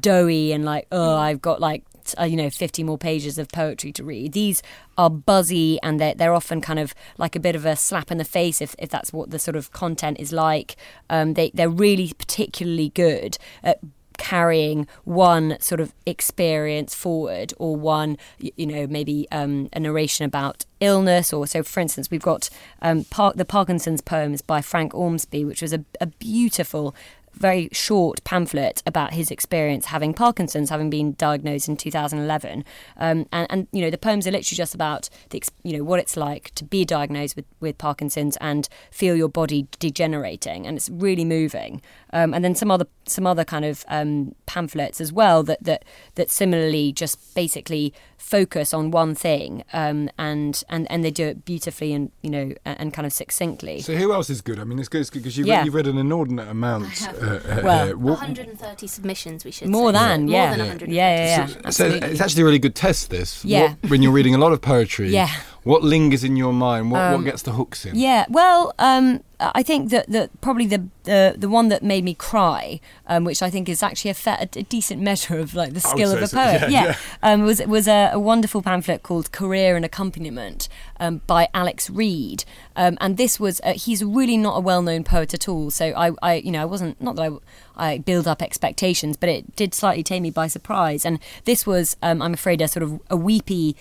[0.01, 1.85] doughy and like oh I've got like
[2.19, 4.33] uh, you know 50 more pages of poetry to read.
[4.33, 4.63] These
[4.97, 8.19] are buzzy and they're, they're often kind of like a bit of a slap in
[8.19, 10.77] the face if, if that's what the sort of content is like.
[11.11, 13.79] Um, they, they're really particularly good at
[14.19, 20.66] carrying one sort of experience forward or one, you know, maybe um, a narration about
[20.81, 22.49] illness or so for instance we've got
[22.83, 26.95] um, Par- the parkinson's poems by frank ormsby which was a, a beautiful
[27.39, 32.64] very short pamphlet about his experience having Parkinson's, having been diagnosed in 2011.
[32.97, 36.01] Um, and, and, you know, the poems are literally just about, the, you know, what
[36.01, 40.66] it's like to be diagnosed with, with Parkinson's and feel your body degenerating.
[40.66, 41.80] And it's really moving.
[42.12, 45.84] Um, and then some other some other kind of um, pamphlets as well that, that,
[46.16, 51.45] that similarly just basically focus on one thing um, and, and, and they do it
[51.45, 53.80] beautifully and, you know, and kind of succinctly.
[53.80, 54.59] So who else is good?
[54.59, 55.64] I mean, it's good because you've, yeah.
[55.64, 57.09] you've read an inordinate amount.
[57.29, 59.99] Uh, well, uh, 130 submissions, we should more say.
[59.99, 60.49] than, yeah.
[60.49, 60.93] More than 130.
[60.93, 61.70] Yeah, yeah, yeah.
[61.70, 63.45] So, so, it's actually a really good test, this.
[63.45, 63.74] Yeah.
[63.81, 65.11] What, when you're reading a lot of poetry.
[65.11, 65.31] Yeah.
[65.69, 66.91] What lingers in your mind?
[66.91, 67.95] What, um, what gets the hooks in?
[67.95, 72.14] Yeah, well, um, I think that, that probably the, the the one that made me
[72.14, 75.81] cry, um, which I think is actually a, fa- a, decent measure of like the
[75.81, 76.39] skill of a so.
[76.39, 76.85] poet, yeah, yeah.
[76.87, 76.97] yeah.
[77.23, 82.47] Um, was was a, a, wonderful pamphlet called "Career and Accompaniment" um, by Alex Reid,
[82.75, 85.71] um, and this was uh, he's really not a well known poet at all.
[85.71, 87.37] So I, I you know I wasn't not that I
[87.79, 91.07] I build up expectations, but it did slightly take me by surprise.
[91.07, 93.77] And this was, um, I'm afraid, a sort of a weepy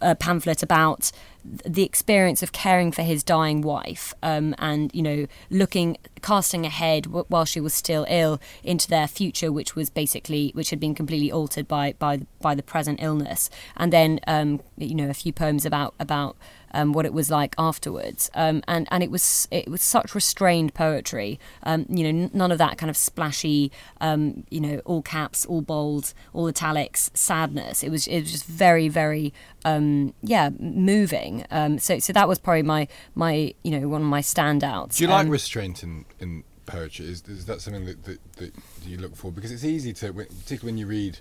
[0.00, 1.12] uh, pamphlet about
[1.44, 7.04] the experience of caring for his dying wife um, and you know looking casting ahead
[7.04, 10.94] w- while she was still ill into their future which was basically which had been
[10.94, 13.50] completely altered by by by the present illness.
[13.76, 16.36] And then um, you know a few poems about about
[16.76, 18.30] um, what it was like afterwards.
[18.34, 21.40] Um, and and it was it was such restrained poetry.
[21.62, 25.46] Um, you know, n- none of that kind of splashy, um, you know, all caps,
[25.46, 27.82] all bold, all italics sadness.
[27.82, 29.32] It was it was just very very
[29.64, 31.46] um, yeah moving.
[31.50, 34.98] Um, so so that was probably my my you know one of my standouts.
[34.98, 37.06] Do you like restraint in in poetry?
[37.06, 38.54] Is, is that something that, that, that
[38.84, 39.32] you look for?
[39.32, 41.18] Because it's easy to, particularly when you read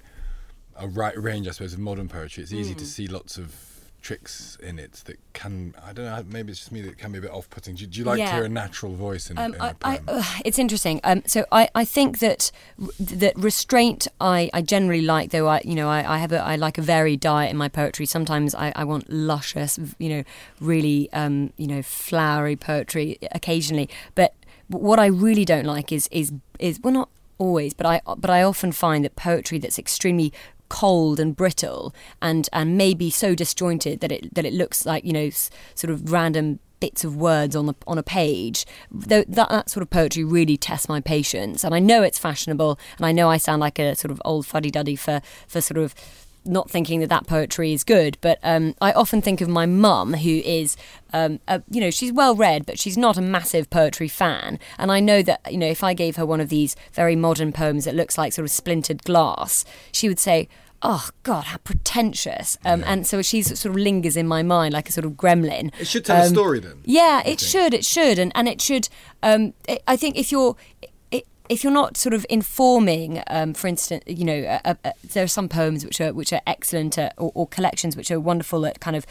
[0.75, 2.79] a right range, I suppose, of modern poetry, it's easy mm.
[2.79, 3.74] to see lots of
[4.05, 7.17] tricks in it that can I don't know maybe it's just me that can be
[7.17, 7.73] a bit off-putting.
[7.73, 8.27] Do, do you like yeah.
[8.27, 11.01] to hear a natural voice in, um, in I, I, uh, it's interesting.
[11.03, 12.51] Um, so I, I think that
[12.99, 16.55] that restraint I, I generally like though I you know I, I have a I
[16.55, 18.05] like a varied diet in my poetry.
[18.05, 20.23] Sometimes I, I want luscious you know
[20.61, 24.35] really um, you know flowery poetry occasionally, but
[24.67, 28.43] what I really don't like is is is well not always, but I but I
[28.43, 30.31] often find that poetry that's extremely
[30.69, 35.13] cold and brittle and and maybe so disjointed that it that it looks like you
[35.13, 35.29] know
[35.75, 38.65] sort of random bits of words on the on a page.
[38.91, 43.05] That, that sort of poetry really tests my patience and I know it's fashionable and
[43.05, 45.95] I know I sound like a sort of old fuddy-duddy for for sort of
[46.45, 50.13] not thinking that that poetry is good, but um, I often think of my mum,
[50.13, 50.77] who is,
[51.13, 54.59] um, a, you know, she's well read, but she's not a massive poetry fan.
[54.77, 57.51] And I know that, you know, if I gave her one of these very modern
[57.51, 60.47] poems that looks like sort of splintered glass, she would say,
[60.81, 62.91] oh god how pretentious um, yeah.
[62.91, 65.87] and so she sort of lingers in my mind like a sort of gremlin it
[65.87, 68.89] should tell um, a story then yeah it should it should and, and it should
[69.23, 70.55] um, it, i think if you're
[71.49, 75.27] if you're not sort of informing, um, for instance, you know, uh, uh, there are
[75.27, 78.79] some poems which are which are excellent, uh, or, or, collections which are wonderful at
[78.79, 79.05] kind of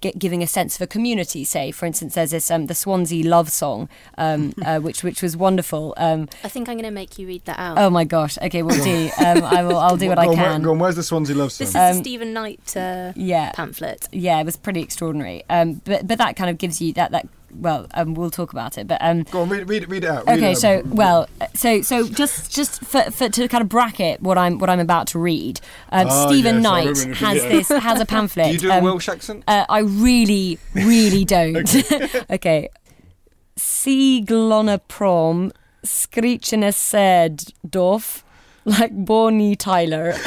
[0.00, 1.42] g- giving a sense of a community.
[1.44, 5.36] Say, for instance, there's this um, the Swansea love song, um, uh, which which was
[5.36, 5.94] wonderful.
[5.96, 7.78] Um, I think I'm going to make you read that out.
[7.78, 8.38] oh my gosh!
[8.38, 9.10] Okay, we'll do.
[9.18, 9.78] Um, I will.
[9.78, 10.62] I'll do what go I on, where- can.
[10.62, 11.64] go on, where's the Swansea love song?
[11.64, 13.50] this is Um, a Stephen Knight uh, yeah.
[13.52, 14.08] pamphlet.
[14.12, 15.42] yeah, it was pretty extraordinary.
[15.50, 17.26] Um, but but that kind of gives you that that.
[17.54, 18.86] Well, um, we'll talk about it.
[18.86, 20.26] But um, go on, read, read, it- read it out.
[20.26, 24.20] read okay, it so well, so so just just for, for to kind of bracket
[24.20, 25.60] what I'm what I'm about to read.
[25.90, 27.48] Um, Ah, Stephen yes, Knight has yeah.
[27.48, 28.46] this has a pamphlet.
[28.46, 29.44] Do you do a um, Welsh accent?
[29.46, 31.74] Uh, I really, really don't.
[32.30, 32.68] okay.
[33.56, 35.52] Seagull on a prom,
[35.84, 38.24] screeching a said doff
[38.64, 40.14] like Bonnie Tyler.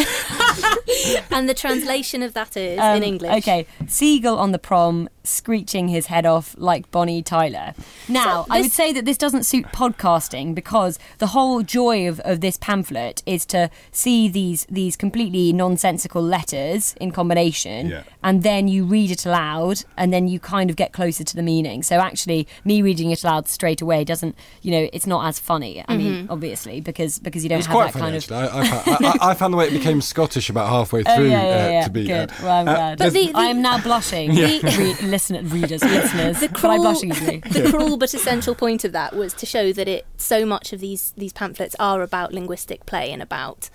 [1.31, 3.31] And the translation of that is Um, in English.
[3.39, 7.73] Okay, seagull on the prom, screeching his head off like Bonnie Tyler.
[8.07, 12.19] Now, So I would say that this doesn't suit podcasting because the whole joy of,
[12.21, 18.03] of this pamphlet is to see these these completely nonsensical letters in combination, Yeah.
[18.23, 21.43] and then you read it aloud, and then you kind of get closer to the
[21.43, 21.83] meaning.
[21.83, 25.83] So actually, me reading it aloud straight away doesn't, you know, it's not as funny.
[25.87, 26.31] I mean, Mm-hmm.
[26.31, 28.47] obviously, because because you don't It's have quite that funny, kind actually.
[28.47, 28.87] of.
[28.87, 31.29] I, I, I, I- I found the way it became Scottish about halfway Oh, through
[31.29, 31.83] yeah, yeah, uh, yeah.
[31.85, 32.07] to be.
[32.07, 32.31] Good.
[32.31, 32.97] uh, well, I'm uh, glad.
[32.99, 34.29] But the- I am now blushing.
[34.35, 34.63] Read,
[35.03, 36.39] listen, readers, listeners.
[36.39, 37.37] the but I cruel, blush easily.
[37.39, 40.79] the cruel but essential point of that was to show that it so much of
[40.79, 43.69] these these pamphlets are about linguistic play and about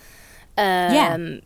[0.58, 0.64] um,
[0.94, 1.36] Yeah.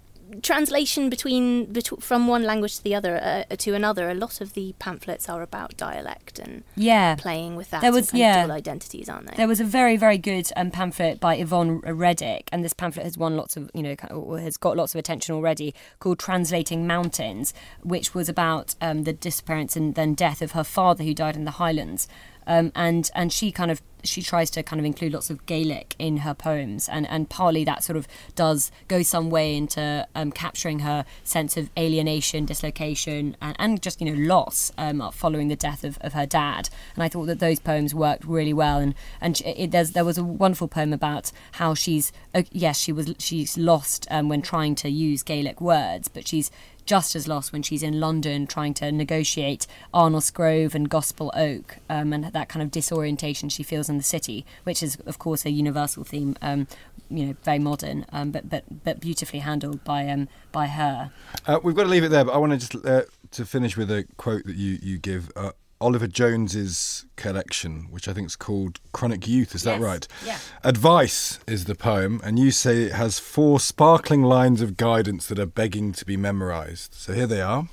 [0.42, 4.10] Translation between, betw from one language to the other uh, to another.
[4.10, 7.14] A lot of the pamphlets are about dialect and Yeah.
[7.16, 7.80] playing with that.
[7.80, 8.46] There was- yeah.
[8.50, 9.36] identities, aren't they?
[9.36, 13.18] There was a very, very good um, pamphlet by Yvonne Reddick, and this pamphlet has
[13.18, 13.96] won lots of, you know,
[14.38, 17.52] has got lots of attention already, called "Translating Mountains,"
[17.82, 21.44] which was about um, the disappearance and then death of her father, who died in
[21.44, 22.08] the Highlands,
[22.46, 25.94] um, and and she kind of she tries to kind of include lots of Gaelic
[25.98, 30.32] in her poems, and and partly that sort of does go some way into um,
[30.32, 35.56] capturing her sense of alienation, dislocation, and, and just you know loss um, following the
[35.56, 36.68] death of, of her dad.
[36.94, 38.78] And I thought that those poems worked really well.
[38.78, 43.14] And and it, there was a wonderful poem about how she's uh, yes she was
[43.18, 46.50] she's lost um, when trying to use Gaelic words, but she's
[46.86, 51.78] just as lost when she's in London trying to negotiate Arnos Grove and Gospel Oak
[51.90, 55.44] um, and that kind of disorientation she feels in the city, which is of course
[55.44, 56.66] a universal theme, um,
[57.10, 61.10] you know, very modern, um, but but but beautifully handled by um, by her.
[61.46, 63.76] Uh, we've got to leave it there, but I want to just uh, to finish
[63.76, 65.30] with a quote that you you give.
[65.36, 69.54] Uh, Oliver Jones's collection, which I think is called Chronic Youth.
[69.54, 70.06] Is that right?
[70.24, 70.38] Yeah.
[70.64, 75.38] Advice is the poem, and you say it has four sparkling lines of guidance that
[75.38, 76.94] are begging to be memorised.
[76.94, 77.68] So here they are.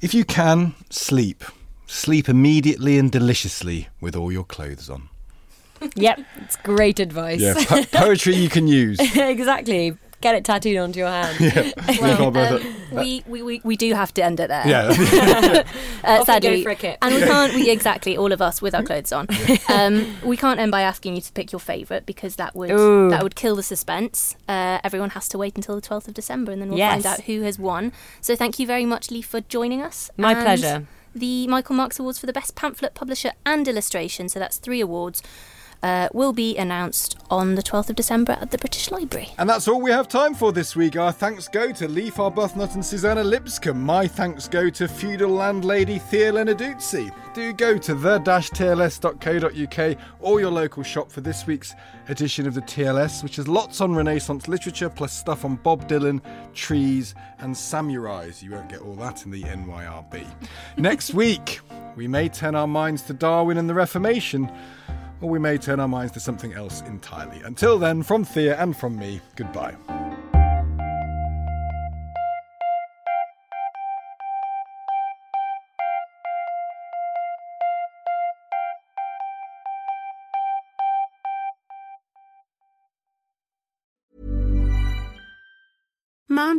[0.00, 1.42] If you can, sleep.
[1.86, 5.08] Sleep immediately and deliciously with all your clothes on.
[5.96, 7.40] Yep, it's great advice.
[7.40, 8.98] Yeah, po- poetry you can use.
[9.16, 9.96] exactly.
[10.22, 11.74] Get it tattooed onto your hand.
[12.00, 14.66] Well, um, we, we, we, we do have to end it there.
[14.66, 14.88] Yeah.
[14.88, 15.64] uh,
[16.04, 16.62] Off you sadly.
[16.64, 16.96] go, Frickett.
[17.02, 19.26] And we can't, we exactly, all of us with our clothes on.
[19.68, 23.10] Um, we can't end by asking you to pick your favourite because that would Ooh.
[23.10, 24.36] that would kill the suspense.
[24.48, 27.02] Uh, everyone has to wait until the 12th of December and then we'll Yes.
[27.02, 27.92] find out who has won.
[28.20, 30.10] So thank you very much, Lee, for joining us.
[30.16, 30.86] My And pleasure.
[31.14, 35.22] The Michael Marks Awards for the Best Pamphlet, Publisher and Illustration, so that's three awards,
[35.82, 39.30] uh, will be announced on the 12th of December at the British Library.
[39.38, 40.96] And that's all we have time for this week.
[40.96, 43.82] Our thanks go to Leaf Arbuthnot and Suzannah Lipscomb.
[43.82, 47.10] My thanks go to feudal landlady Thea Lenarduzzi.
[47.34, 51.74] Do go to the-tls.co.uk or your local shop for this week's
[52.08, 56.20] edition of the TLS, which has lots on Renaissance literature plus stuff on Bob Dylan,
[56.52, 58.42] trees, and samurais.
[58.42, 60.26] You won't get all that in the NYRB.
[60.76, 61.60] Next week,
[61.96, 64.50] we may turn our minds to Darwin and the Reformation
[65.22, 67.40] or we may turn our minds to something else entirely.
[67.42, 69.76] Until then, from Thea and from me, goodbye.